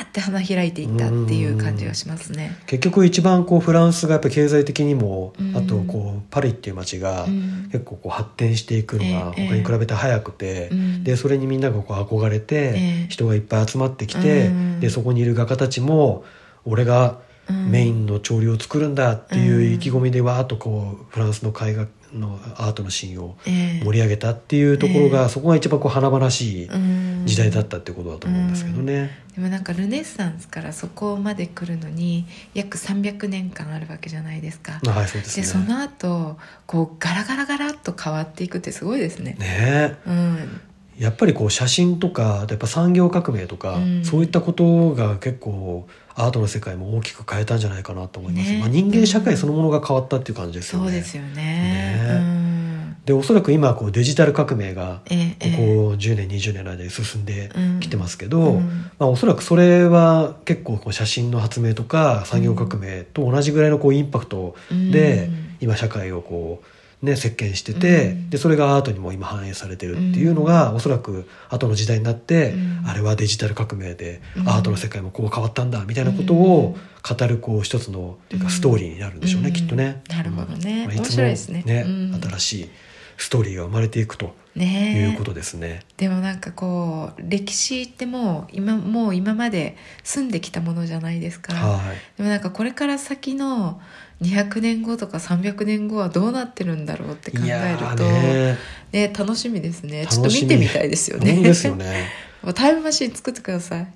[0.00, 2.56] ーって花開いていったっていう感じがしますね。
[2.66, 5.56] 結局一番こうフランスがやっぱ経済的にも、うん。
[5.56, 7.68] あとこうパリっていう街がうん。
[7.72, 11.04] 結構こう発展していくのがええ他に比べて早くて、うん。
[11.04, 12.72] でそれにみんながこう憧れて、え
[13.04, 13.06] え。
[13.08, 14.80] 人がいっぱい集まってきて、うん。
[14.80, 16.24] でそこにいる画家たちも
[16.64, 17.18] 俺が
[17.48, 17.70] うん。
[17.70, 23.84] メインの潮流を作るんだっていう意気込みでわーっとこうフランスの絵画のアートのシーンをええ。
[23.84, 25.28] 盛り上げたっていうところが、ええ。
[25.28, 27.22] そこが一番こう華々しいうん。
[27.26, 29.24] 時代だったってことだと思うんですけどね。
[29.34, 34.80] でもなんかルネッサンスからそこまで来るのに約300年間あるわけじゃないですか。
[34.84, 35.42] はいそうですね。
[35.42, 39.36] でその後こうガラガラガラっと変わっていくってすごいですね。
[39.40, 39.96] ね。
[40.06, 40.60] うん、
[40.98, 44.04] やっぱりこう写真とかやっぱ産業革命とか、うん。
[44.04, 48.58] そういったことが結構アートの世界も大きく変えたんじゃないかなと思います、ね。
[48.58, 50.84] まあ、人間社会そのものが変わったっていう感じですよね。
[50.86, 51.34] そうですよね。
[51.34, 52.06] ね。
[52.10, 55.62] うん、でおそらく今こうデジタル革命がええここ
[55.98, 58.90] 10年20年の間で進んできてますけど、うん。
[58.98, 65.44] まあ、おそらくそれは結構こう写真の発明とか産業革命と同じぐらいのこうインパクトでうん。
[65.60, 66.66] 今社会をこう
[67.04, 68.30] ね席巻してて、うん。
[68.30, 72.82] でそれがアートにも今反映されてるっていうのが、おそらく後の時代になって、うん。
[72.86, 74.48] あれはデジタル革命でうん。
[74.48, 78.52] アートの世界もこう変わったんだみたいなことを語るこう一つのっていうかうん。
[78.52, 79.54] ストーリーになるんでしょうね、うん。
[79.54, 80.02] きっとね。
[80.08, 80.86] なるほどね。
[80.86, 81.84] 面まあつも白いですね。
[81.86, 82.20] うん。
[82.20, 82.70] 新しい
[83.16, 85.10] ストーリーが生まれていくとね。
[85.10, 85.80] いうことですね。
[85.96, 91.54] でもなんかこう歴史ってもう今もう今まで住んできたものじゃないですか。
[91.54, 91.96] はい。
[92.16, 93.80] でもなんかこれから先の
[94.24, 98.58] 200年後とか300年後はどうなってるんだろうって考えるとーね
[98.92, 100.06] ね楽しみですね。
[100.06, 101.42] ちょっと見てみたいですよね。
[101.42, 102.10] ですよね。
[102.54, 103.82] タイムマシン作ってください。
[103.82, 103.86] っ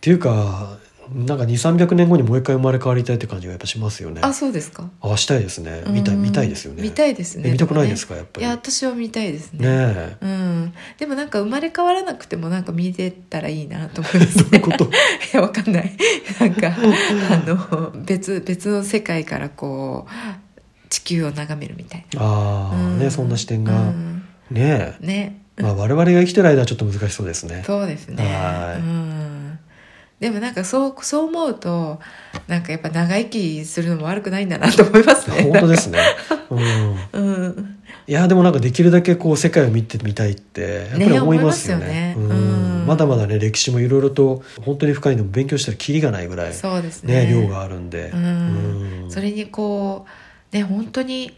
[0.00, 0.78] ていうか
[1.14, 4.20] なんか2300年後にもう一回生まれ変わりたいって感じがやっぱしますよね。
[4.22, 4.88] あそうですか。
[5.00, 5.82] あしたいですね。
[5.88, 6.82] 見たいうん見たいですよね。
[6.82, 7.48] 見たいですね。
[7.48, 8.46] え見たくないですかかやっぱり。
[8.46, 9.66] いや私は見たいですね。
[9.66, 10.16] ねえ。
[10.20, 14.38] うん、でもなんか生まれ変わらなくてもなんか見れたらいいなと思います。
[14.44, 14.84] どういうこと？
[14.84, 14.88] い
[15.32, 15.96] やわかんない。
[16.40, 22.98] なんかあの別別の世界からこう地球を眺めるみたいああ、な、うん。
[22.98, 24.22] ねそんな視点が、うん。
[24.50, 25.06] ねえ。
[25.06, 25.42] ね。
[25.60, 27.62] まあ我々が生きてる間はちょっと難しそうですね。
[27.66, 28.24] そうですね。
[28.24, 28.80] はい。
[28.80, 29.37] うん
[30.20, 32.00] でもなんかそうそう思うと
[32.48, 36.00] なんかやっぱ長生きするのも悪くないんだなと思いますね本当ですね。
[36.50, 36.96] うん。
[37.12, 37.74] うん
[38.06, 41.86] いやでもなんかできるだけこう世界を見てみたいってやっぱり思いますよね。
[41.86, 42.34] ねうんう
[42.84, 48.10] んまだまだね歴史もいろいろと本当に深いのも勉強したらキリがないぐらいそうですねね量があるんで。
[48.14, 50.06] うんうんそれにこ
[50.52, 51.36] うね本当に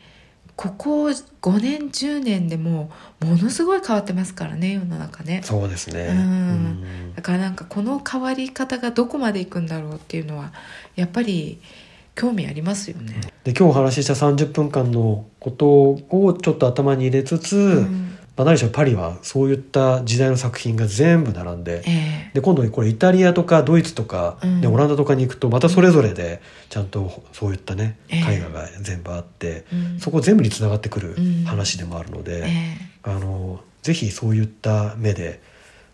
[0.60, 6.08] ここ5年10年でもものすごい変わってますからね世の中ねそうですね。
[6.10, 10.52] うんうんだからなんかこの変わり方がどこまでいくんだろうっていうのは
[10.96, 11.60] やっぱり
[12.14, 13.22] 興味ありますよね。
[13.42, 24.60] で今日お話しした30分間のことをちょっと頭に入れつつ、うんまあ、何しろパリはそういった時代の作品が全部並んでえで今度これイタリアとかドイツとか、うん。
[24.62, 28.36] でオランダとかに行くとまたそれぞれでちゃんとそういったねええ。
[28.36, 30.00] 絵画が全部あって、うん。
[30.00, 31.44] そこ全部につながってくるうん。
[31.44, 32.76] 話でもあるので、え。
[33.02, 35.42] あのぜひそういった目で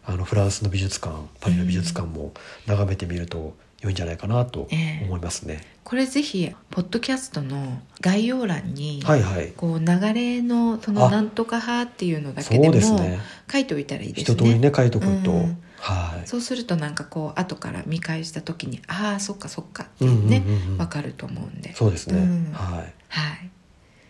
[0.04, 2.32] あのフランスの美術館パリの美術館も
[2.66, 5.60] 眺めてみると良いんじゃないかなとええ思いますね。
[5.84, 9.52] これぜひポッドキャストの概要欄に、はいはい。
[9.56, 12.74] こう流れのそのあなんとか派っていうのだけでも。
[13.52, 16.26] 書いておいたらいいですね一通りね書いとくと、うんはい。
[16.26, 22.18] そうするとなんかこう後から見返した時にああそっかそっかってうんうんうんねうんわかると思うんでそうですね。
[22.18, 22.94] うんはい。
[23.08, 23.50] はい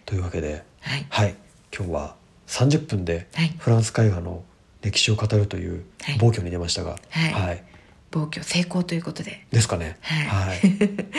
[0.07, 1.35] というわけで、はいはい。
[1.77, 2.15] 今日は
[2.47, 4.45] 30分ではいフランス絵画の
[4.81, 7.63] 歴史を語るというはい暴挙に出ましたが、はい
[8.17, 9.47] 暴挙成功ということで。
[9.51, 9.99] ですかね。
[10.01, 10.27] はい。
[10.49, 10.59] はい。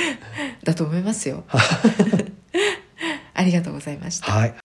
[0.66, 1.44] だと思いますよ。
[3.34, 4.32] ありがとうございました。
[4.32, 4.56] はい。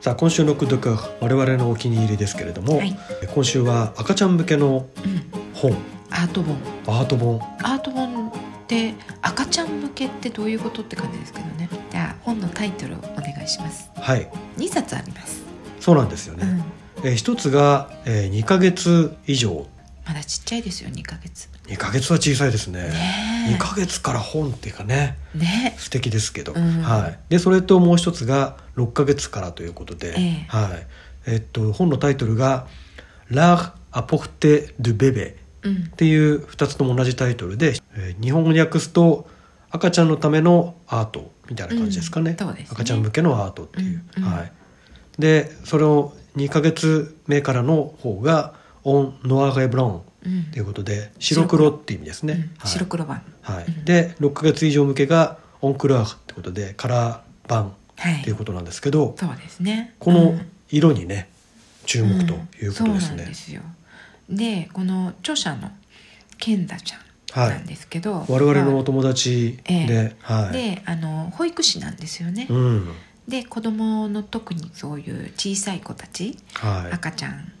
[0.00, 2.96] さあ今週の「クドク我々のお気に入りですけれども、はい。
[3.32, 5.22] 今週は赤ちゃん向けのうん。
[5.54, 5.76] 本
[6.10, 6.56] アート本。
[6.86, 7.40] アート本。
[7.62, 8.32] アート本っ
[8.66, 11.68] て赤ちゃん向けってどういうことって感じですけどね。
[11.90, 13.90] じゃあ本のタイトルをお願いします。
[13.94, 14.28] はい。
[14.56, 15.41] 2冊あります、
[15.82, 16.46] そうなんですよね、
[16.98, 19.66] うん、えー一つが、えー、2ヶ月以上。
[20.06, 21.48] まだちっちゃいですよ2ヶ月。
[21.66, 22.88] 2ヶ月は小さいですね。
[22.88, 25.16] ね2ヶ月から本っていうかね。
[25.34, 25.74] えね。
[25.78, 26.82] 素敵ですけど、うん。
[26.82, 30.46] はい、でそれともう一つが6ヶ月からということで、ええ。
[30.48, 30.86] はい。
[31.26, 32.66] えっと、本のタイトルが
[33.30, 35.74] 「L'art à portée du bébé」うん。
[35.74, 39.28] っていう2つとも同じタイトルで、えー日本語に訳すと
[39.70, 42.54] 「赤ちゃんのためのアート」みたいな感じですかね,、うん。
[42.54, 42.66] ね。
[42.70, 44.24] 赤ちゃん向けのアートっていう、うん。
[44.24, 44.32] うん。
[44.32, 44.52] はい、
[45.18, 50.44] でそれを2ヶ月目からの方が「オン・ノア・レ・ブラン」うん。
[50.44, 52.40] ということで白黒っていう意味ですね、うん。
[52.40, 52.68] はい。
[52.68, 53.22] 白黒版。
[53.42, 53.64] はい。
[53.64, 53.84] うん。
[53.84, 58.20] で6ヶ月以上向けがオンクラーってことでカラー版はい。
[58.20, 59.94] っていうことなんですけど、そうですね。
[59.98, 60.38] この
[60.70, 61.28] 色にね
[61.86, 63.00] 注目ということですうん。
[63.00, 63.34] そうなねんで。
[63.34, 63.62] すよ。
[64.28, 65.70] でこの著者の
[66.38, 70.16] 健太ちゃんなんですけど、我々のお友達で、え。
[70.20, 72.88] はい、であの保育士なんですよね、うん、
[73.28, 77.52] で子供の特にそういう小さい子たち、はい、赤ちゃん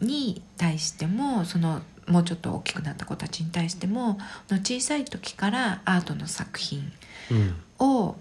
[0.00, 6.90] に対してもそのもうちょっと大きくなった子たちに対しても小さい時からアートの作品
[7.30, 8.16] うん、を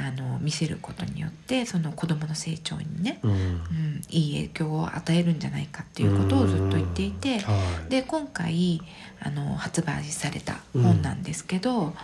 [0.00, 7.52] あの見せることによってその子供の成長にね、うん、うん、いい影響を与えるんじゃないかっていうことをずっと言っていて、は
[7.86, 8.80] い、で今回
[9.20, 11.94] あの発売された本なんですけど、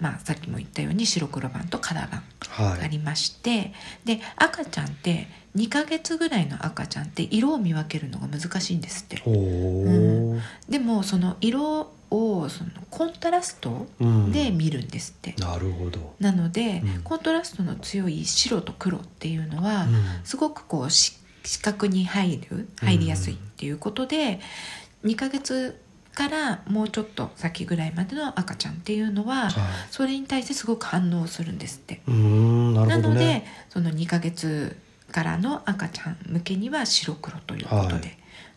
[0.00, 3.72] まあ、さっきも言ったように白黒版とカラー版はい、ありまして、
[4.04, 5.26] で赤ちゃんって
[5.56, 9.22] 2ヶ月ぐらいの赤ちゃんって色を見分けるのが難しいんですって。
[9.26, 10.36] おお、
[10.68, 17.02] でもその色をそのコントラストうん、で見るんですって、なるほど、なので、うん。
[17.02, 19.94] コントラストの強い白と黒っていうのは、うん。
[20.24, 24.40] すごくこうし視覚に入る入りやすいっていうことで、
[25.04, 25.80] 2ヶ月
[26.14, 29.52] からもうちょっと先ぐらいまでの赤ちゃんっていうのは、はい、
[29.90, 32.00] それに対してすごく反応するんですって。
[32.06, 33.46] なるほどなのでね。
[33.68, 34.76] その2ヶ月
[35.10, 38.00] からの赤ちゃん向けには白黒ということで、はい。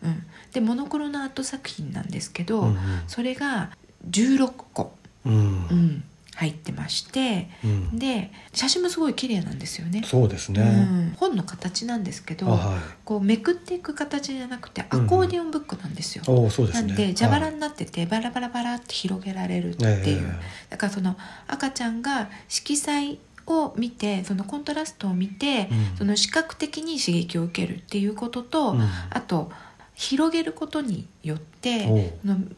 [0.04, 2.76] うん、でモノクロのアート作品なんですけど、うんうん。
[3.08, 3.70] それが
[4.08, 4.94] 16個、
[5.26, 5.66] うん。
[5.70, 6.04] う、ん、
[6.38, 10.04] 入ってましてうん、で写真もすごい綺麗なんですよね。
[10.04, 10.60] そうですね。
[10.60, 16.22] うん、本の形なんですけど、あはい、こうめくっていく形じゃなくてアうんうんコーディオンブックなんですよ。
[16.28, 16.88] おお、そうですね。
[16.88, 20.38] なんで蛇腹はいになっててバラバラバラって広げられるってえいう、
[20.70, 21.16] だからその
[21.48, 29.50] 赤ちゃんが色彩を見てそのコントラストを見て、うんその視覚的に刺激を受けるっていうことと、うんあと
[30.00, 32.14] 広げることによって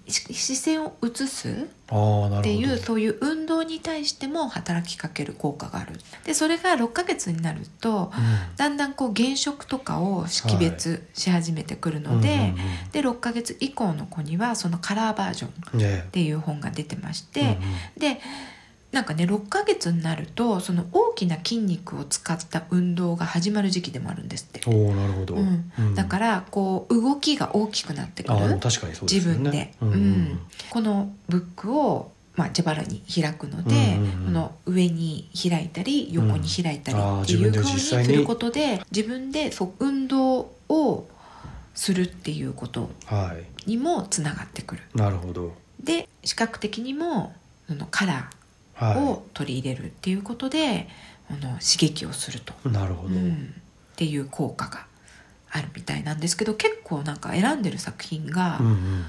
[0.06, 1.68] 視線を移す。
[1.90, 5.94] っていうそういう運動に対しても働きかける効果がある。
[6.24, 8.56] でそれが6ヶ月になるとうん。
[8.56, 12.56] だんだんこう原色とかを識別し始めてくるので、うんうんうん。
[12.92, 17.56] で6ヶ月以降の子にはそのカラーバージョンっねていう本が出てまして、うんうん。
[17.98, 18.20] で
[18.92, 25.72] なんかね6ヶ月になるとその大きな筋肉を使った運動が始まる時期でもあるんですって、おおなるほど、うん。
[25.78, 25.94] うん。
[25.94, 28.38] だからこう動きが大きくなってくる。
[28.58, 29.34] 確かにそうですね。
[29.34, 34.24] 分で、うんうんこのブックを、まあ、蛇腹に開くので、うんうんうん。
[34.26, 41.08] この上に開いたり横に開いたりっていう自分で風にすることで自分でそう運動を
[41.74, 43.34] するっていうことは
[43.66, 44.82] にもつながってくる。
[44.94, 45.54] いなるほど。
[45.82, 47.34] で視覚的にも
[47.68, 48.39] そのカラはー
[48.80, 50.88] を取り入れるっていうことで、
[51.30, 53.54] あの刺激をすると、いなるほど、うん。
[53.92, 54.86] っていう効果が
[55.50, 59.04] あるみたいなんですけど結構なんか選んでる作品がうんうん。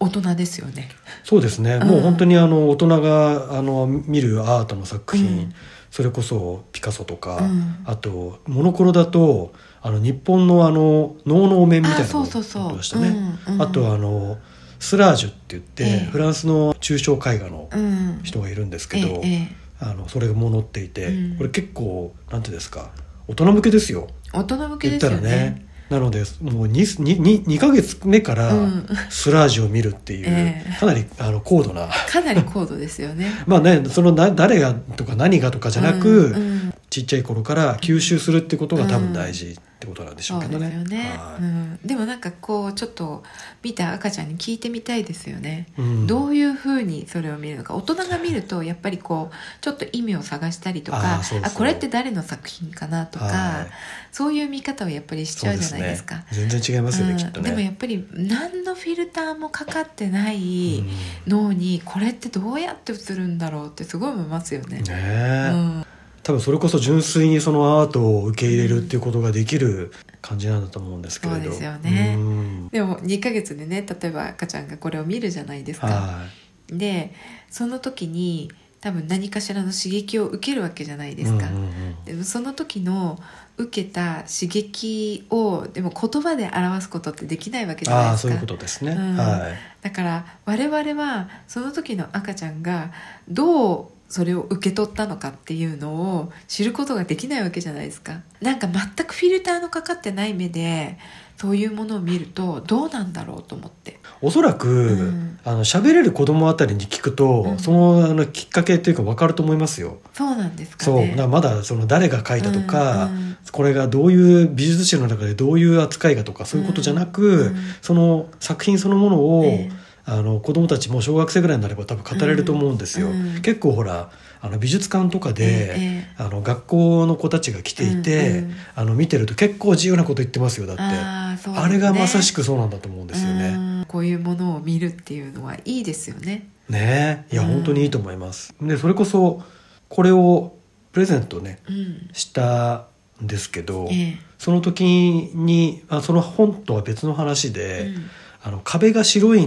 [0.00, 0.88] 大人ですよね。
[1.24, 1.88] そうですね、うん。
[1.88, 5.54] もう本当にあの大人があの見るアートの作品、うん。
[5.90, 7.78] それこそピカソとか、うん。
[7.84, 9.52] あとモノクロだと
[9.82, 13.16] あの日本のあの能の面みたいなのをそうそう撮ってましたね。
[13.58, 14.38] あとあの
[14.78, 16.10] スラージュって言って、ええ。
[16.10, 18.20] フランスの抽象絵画のうん。
[18.22, 21.36] 人がいるんですけど、えええあのそれも載っていて、うん。
[21.36, 22.90] これ結構なんていうんですか
[23.28, 24.08] 大人向けですよ。
[24.32, 25.18] 大人向けですよね。
[25.20, 25.68] 言ったらね。
[25.88, 28.86] なのでもう 2, 2, 2ヶ月目からうん。
[29.08, 30.76] スラージを見るっていう、ええ。
[30.78, 31.88] かなりあの高度な。
[31.88, 33.30] かなり高度ですよね。
[33.46, 36.57] まあねそのな誰がとか何がとかじゃなく、うんうん
[36.90, 40.70] ちっちゃい頃から吸収するってことが多分大事ってことなんでしょそううけどね。
[40.70, 41.42] ですよね、はい。
[41.42, 43.22] うん、でもなんかこうちょっと
[43.62, 46.06] 見た赤ちゃんに聞いてみたいですよね、うん。
[46.06, 47.74] どういうふうにそれを見るのか。
[47.74, 53.66] 大人が見るとやっぱりこうちょっと意味を探したりとかあこれって誰の作品かなとか、はい。
[54.10, 56.24] そういう見方をやっぱりしちゃうじゃないですか。
[56.32, 57.18] そう全然違いますよね、うん。
[57.18, 57.50] きっとね。
[57.50, 60.84] でもやっぱり何のフィルターもかかってない
[61.26, 61.30] うん。
[61.30, 64.78] 脳にこれってどうやって映るんだろうってすごい思いますよね。
[64.78, 65.86] ねえ、うん
[66.28, 71.40] 多分それこそ純粋にそのアートを受け入れるっていうことができる感じなんだと思うんですけれど。
[71.40, 72.16] そうですよね。
[72.18, 72.68] うん。
[72.68, 75.86] でも2ヶ月でね例えば赤ちゃんがこれを見るじゃないですか。
[75.86, 76.24] は
[76.66, 77.14] で
[77.48, 78.52] その時に
[78.82, 81.48] 多分何かしらの刺激を受けるわけじゃないいですか。
[81.48, 82.04] うんうんうん。
[82.04, 83.18] でもその時の
[83.56, 88.28] 受けた刺激をでも言葉で表すことってできないわけじゃないですか。
[88.28, 89.16] ああそういうことですね、うん。
[89.16, 89.56] はい。
[89.80, 92.92] だから我々はその時の赤ちゃんが
[93.30, 98.22] どうそれを受け取ったのかっていうのを知ることができないわけじゃないですか。
[98.40, 100.98] なんか全くフィルターのかかってない目で
[101.36, 104.00] そういうものを見るとどうなんだろうと思って。
[104.22, 105.38] おそらく、うん。
[105.44, 107.58] あの喋れる子供あたりに聞くと、うん。
[107.58, 109.98] そのあのきっかけっていうか分かると思いますよ。
[110.14, 110.96] そうなんですかそう。
[110.96, 113.36] ねだからまだその誰が書いたとか、うんうん。
[113.52, 117.56] これがどういう美術史の中でどういう扱いがとかそういうことじゃなく、うん。
[117.82, 123.08] その作品そのものを、ええあの子供たちも小学生ぐらいになれば多分語れると思うんですよ。
[123.08, 123.36] うん。
[123.36, 126.14] うん結構ほらあの美術館とかで、ええ。
[126.16, 128.54] あの学校の子たちが来ていて、うんうん。
[128.74, 130.82] あの見てると結構自由なこと言ってますよだって。
[130.82, 131.38] あね。
[131.56, 133.48] あれがまさしくそうなんだと思うんですよね。
[133.48, 133.84] うん。
[133.86, 136.48] こういうものを見るっていうのはいいですよね。
[136.70, 137.26] ね。
[137.30, 137.48] えいや、うん。
[137.48, 138.54] 本当にいいと思います。
[138.62, 139.42] でそれこそ
[139.90, 140.54] これを
[140.92, 142.10] プレゼントねうん。
[142.14, 142.86] した
[143.22, 144.18] んですけど、ええ。
[144.38, 148.10] その時にあその本とは別の話で、うん。
[148.42, 149.46] あの壁が白い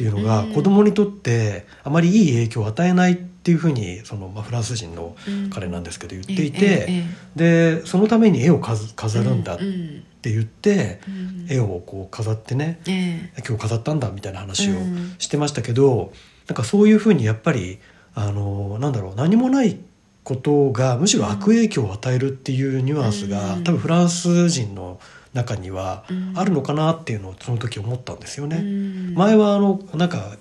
[0.00, 0.52] っていうのがうん。
[0.54, 5.14] 子供にとってあまりいい影響を与えないっていうふうにその、まあ、フランス人の
[5.50, 7.04] 彼なんですけど言っていて、
[7.36, 10.04] でそのために絵を飾飾るんだっうんうん。
[10.22, 11.46] て言って、うん。
[11.50, 13.42] 絵をこう飾ってねええ。
[13.46, 15.14] 今日飾ったんだみたいな話をうん。
[15.18, 16.12] してましたけど、
[16.48, 17.78] なんかそういうふうにやっぱり
[18.14, 19.78] あのなんだろう何もない
[20.24, 23.64] ことがむしろ悪影響を与えるっていうニュアンスが、うん。
[23.64, 24.98] 多分フランス人の
[25.32, 26.32] 中にはうん。
[26.36, 28.56] あるのかなっていうのをその時思ったんですよね。
[28.56, 29.14] うん。
[29.14, 30.36] 前はあのなんか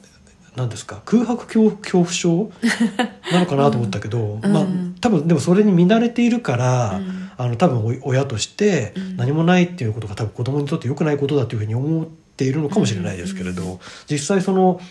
[0.55, 2.51] 何ですか空白恐恐怖症？
[3.31, 4.51] なのかなと思ったけど、うん。
[4.51, 4.65] まあ
[4.99, 7.29] 多分でもそれに見慣れているから、うん。
[7.37, 9.17] あの多分お親としてうん。
[9.17, 13.79] 何もないっていうことが多分子供にとって良くないことだというふうに思っているのかもしれないですけれど、うん。
[14.09, 14.81] 実際その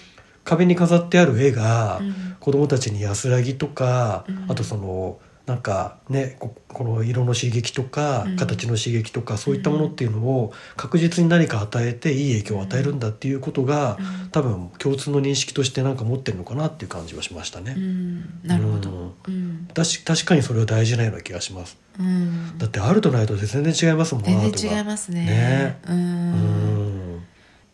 [0.45, 2.15] 壁に飾ってある絵がうん。
[2.39, 4.45] 子供たちに安らぎとか、うん。
[4.49, 5.19] あとその
[5.49, 8.37] なんかねここの色の刺激とかうん。
[8.37, 14.29] 形の刺激とかそういったものっていうのを確実に何か与えていい影響を与えるんだっていうことがうん。
[14.31, 17.75] 多分共通の認識としてなんか持ってるのかなっていう感じはしましたね。
[17.77, 18.41] うん。
[18.45, 18.91] なるほど。
[19.27, 19.35] うん。
[19.35, 19.69] うん。
[19.75, 21.79] 確確かにそれは大事なような気がします。
[21.99, 22.59] うん。
[22.59, 25.25] だってあるとないとで全然違いますもんアー全然違いますね。
[25.25, 25.79] ね。
[25.89, 27.17] ううん。
[27.17, 27.27] ん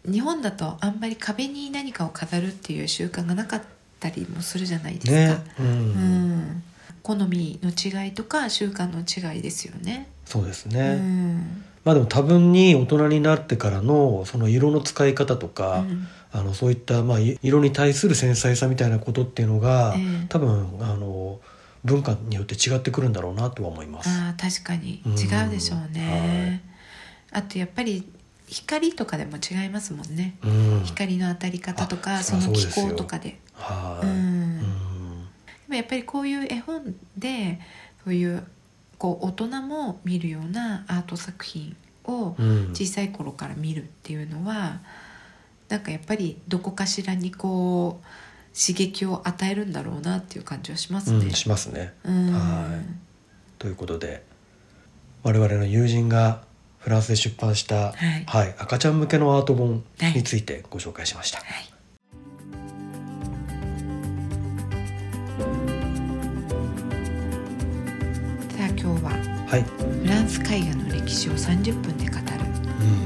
[0.07, 3.63] 日本だとあんまり壁に何かを飾るっていう習慣がなかっ
[3.99, 5.45] たりもするじゃないですか、ね。
[5.59, 6.63] ううんん
[7.05, 10.09] 好みの違いとか習慣の違いですよね。
[10.25, 11.63] そうですうね、ん。
[11.85, 16.09] まあでも多分に大人になってからのその色の使い方とか、うん。
[16.33, 20.27] あのそういったまあい色に対する繊細さみたいなことっていうのが、ええ。
[20.31, 21.41] 多分あの
[21.85, 24.09] 文化によって違ってくるんだろうなとは思います。
[24.09, 25.03] ああ確かに。
[25.05, 25.13] うん。
[25.13, 26.63] 違うでしょうね、
[27.33, 28.11] あとやっぱり
[28.47, 30.37] 光とかでも違いますもんね。
[30.43, 33.39] うん、光の当たり方とかあその気候とかで。
[33.53, 34.94] はい、うん
[35.75, 37.61] もやっぱりこういう絵本で
[38.05, 38.45] そういう
[38.99, 44.81] こう大人も見るようなアート作品をうん小さい頃から見るっていうのは
[45.69, 51.17] なんかやっぱりどこかしらにこう刺激を与えるんだろうなっていう感じはしますね。
[51.19, 51.95] うん、しますね。
[52.05, 53.05] うんはい
[53.59, 54.23] ということで
[55.23, 56.43] 我々の友人が
[56.79, 57.95] フランスで出版した、
[58.27, 59.83] はい赤ちゃん向けのアート本
[60.15, 61.39] についてご紹介しました。
[61.39, 61.74] はいさあ
[70.25, 72.23] ンス絵画の歴史を30分で語る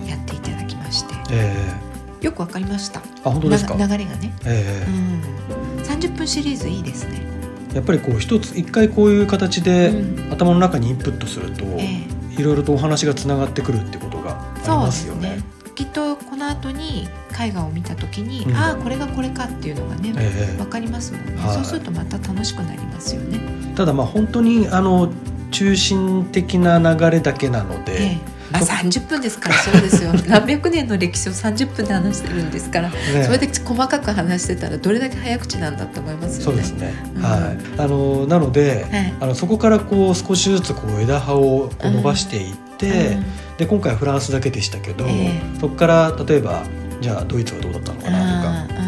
[0.02, 0.08] うん。
[0.08, 1.14] やっていただきまして。
[1.30, 1.54] え
[2.20, 3.00] よくわかりました。
[3.00, 3.74] えあ本当ですか？
[3.76, 7.20] な流れがね、えうん、30分シリーズいいですね。
[7.72, 10.32] えやっぱりこう一つ一回こういう形でうん。
[10.32, 12.06] 頭の中にインプットすると、え
[12.36, 15.28] いろいろとお話がつながってくるってことがありそうまですすね。
[15.28, 15.42] よね。
[15.74, 17.08] きっとこの後に
[17.40, 18.56] 絵画を見た時に、うん。
[18.56, 20.60] ああこれがこれかっていうのがね、ええ。
[20.60, 21.54] わかりますもんね、はい。
[21.54, 23.38] そうするとまた楽しくなりますよね。
[23.76, 25.12] ただまあ本当にあの
[25.50, 28.18] 中心的な流れだけなので、え
[28.50, 30.12] まあ30分ですからそうですよ。
[30.26, 32.96] 何百年の歴史を30分で話してるんですから、ね。
[33.24, 36.44] それで細かく話してたらどれだけ早口なんだと思いますよね。
[36.44, 37.22] そうですね、うん。
[37.22, 37.40] はい。
[37.78, 43.24] あのなので、はいあのそこからこう少しずつこう枝葉をこう伸ばしていって、うん。
[43.58, 46.62] で今回はフランスだけでしたけど、えそこから例えば
[47.00, 48.80] じゃあドイツはどうだったのかなとか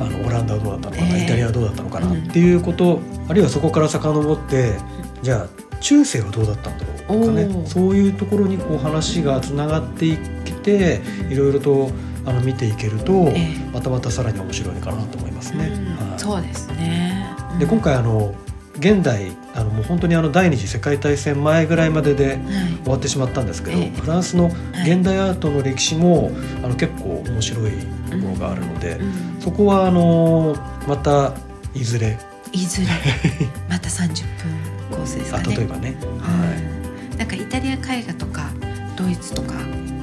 [0.00, 1.24] ああのオランダはどうだったのかな、ええ。
[1.24, 2.18] イタリアはどうだったのかな、うん。
[2.18, 4.74] っていうことあるいはそこから遡って
[5.22, 10.18] じゃあ中世はどうだったんだろうとかねそういうところにこう話がつながっていっ
[10.62, 11.90] ていろいろと
[12.24, 13.70] あの見ていけると、ええ。
[13.72, 15.66] またまたさらに面白いかなと思いますね。
[15.66, 16.10] うん。
[16.10, 16.18] はい。
[16.18, 17.26] そうですね。
[17.58, 18.32] で今回あの
[18.78, 22.38] 現代あのもう本当にあの第二次世界大戦前ぐらいまでではい。
[22.84, 24.00] 終わってしまったんですけど、ええ。
[24.00, 24.46] フランスの
[24.84, 26.30] 現代アートの歴史も
[26.62, 27.72] あの結構面白い
[28.10, 29.40] ところがあるので、うん。
[29.40, 30.54] そこはあの
[30.86, 31.34] また
[31.74, 32.18] いずれ。
[32.52, 32.86] いずれ。
[33.68, 34.08] また30
[34.42, 34.71] 分
[35.02, 35.56] コースですかあね。
[35.56, 38.50] 例えばね、うんなんかイタリア絵画とか
[38.96, 39.54] ドイツとか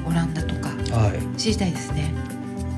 [0.06, 2.14] オランダとかはい、はい、知りたいですね。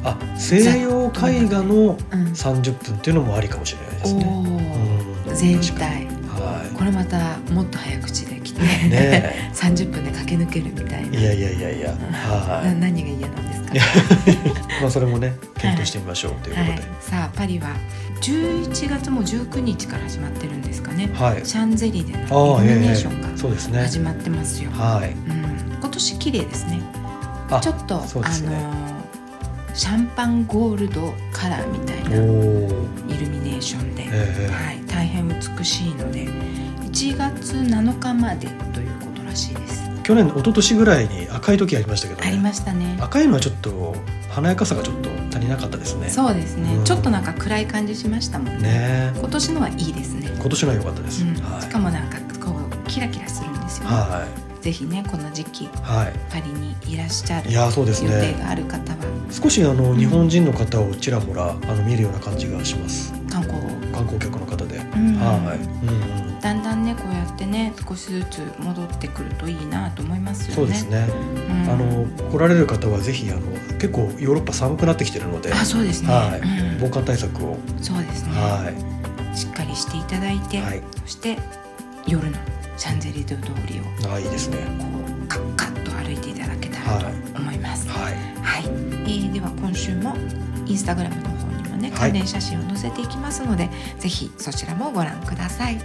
[0.03, 2.23] あ西洋絵画のうん。
[2.31, 4.25] 30分っていうのもありかもしれないですね。
[4.25, 5.31] おうん。
[5.31, 6.05] お、全体。
[6.05, 11.19] にはこれまたもっと早口で来て、い、 ね30分で駆け抜けるみたいな。
[11.19, 13.75] いやいやいやいや、なは何が嫌なんですか？
[13.75, 17.75] い、 まあそれもね検討してみましょうということはい、さあパリは
[18.21, 21.07] 11月も19日から始まってるんですかね。
[21.07, 23.31] で、はい、シャンゼリゼあのイルミネーションが。
[23.81, 24.69] 始まってますよ。
[24.71, 26.81] はい、うん、今年綺麗ですね。
[27.49, 28.91] あちょっと、ねあのー
[29.73, 36.27] シャンパンゴールドカラーみたいおなお、イルミネーションで、ええはい、大変美しいので
[36.81, 39.89] 1月7日までということらしいです。
[40.03, 42.27] 去年一昨年ぐらいに赤い時ありましたけどね。
[42.27, 42.97] ありましたね。
[42.99, 43.95] 赤いのはちょっと
[44.31, 46.09] 華やかさがちょっと足りなかったですね。
[46.09, 48.61] そうですね、うんちょっとなんか暗い感じしましたもんね。
[48.61, 50.29] ね今年のはいいですね。
[50.33, 51.23] 今年のは良かったです。
[51.23, 53.91] うんはいしかもなんかこうキラキラするんですよ、ね。
[53.91, 54.27] は
[54.61, 57.51] ぜひねこの時期いはパリにいらっしゃるい。
[57.51, 58.37] いやそうです予定ね。
[58.39, 58.97] がある方は
[59.29, 63.20] 少しあのん日本人の方をちらほらあの見るような感じがします。
[63.31, 63.61] 観光を、
[63.93, 64.77] 観光客の方で。
[64.77, 65.57] うんはい。
[65.57, 66.39] うんうん。
[66.41, 70.53] だんだんねこうやってね少しずつ戻ってくるといいなと思いますよね。
[70.55, 71.07] そうですね。
[71.49, 73.41] うんあの来られる方はぜひあの
[73.77, 76.09] 結構ヨーロッパ寒くなってきてるので、あそうですね。
[76.11, 78.71] はいうん防寒対策をそうですね、は
[79.35, 80.81] しっかりしていただいて、いはい。
[81.03, 81.37] そして
[82.07, 82.37] 夜の
[82.75, 84.57] シャンゼリゼ通りをあいいですね。
[84.79, 84.85] こ
[85.23, 87.07] うカッカッと歩いていただけたらと
[87.39, 87.87] 思います。
[87.87, 88.13] はい。
[88.41, 90.15] はい、えーでは今週も
[90.65, 91.40] インスタグラムの
[91.81, 91.99] ねはい。
[92.11, 93.69] 関連写真を載せていきますので、
[93.99, 95.79] ぜひそちらもご覧ください。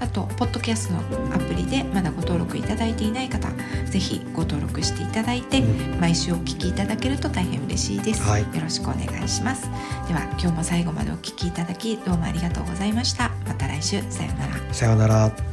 [0.00, 1.00] あとポッドキャストの
[1.34, 3.48] アプリでまだご登録いただいていない方
[3.88, 6.00] ぜひご登録していただいて、うん。
[6.00, 8.42] 毎週お聞きいただけると大変嬉しいです、はい。
[8.42, 9.62] よろしくお願いします。
[10.08, 13.30] では今日も最後までお聞きいただきどうもありがとうございました。
[13.46, 14.02] また来週。
[14.10, 14.74] さようなら。
[14.74, 15.51] さようなら。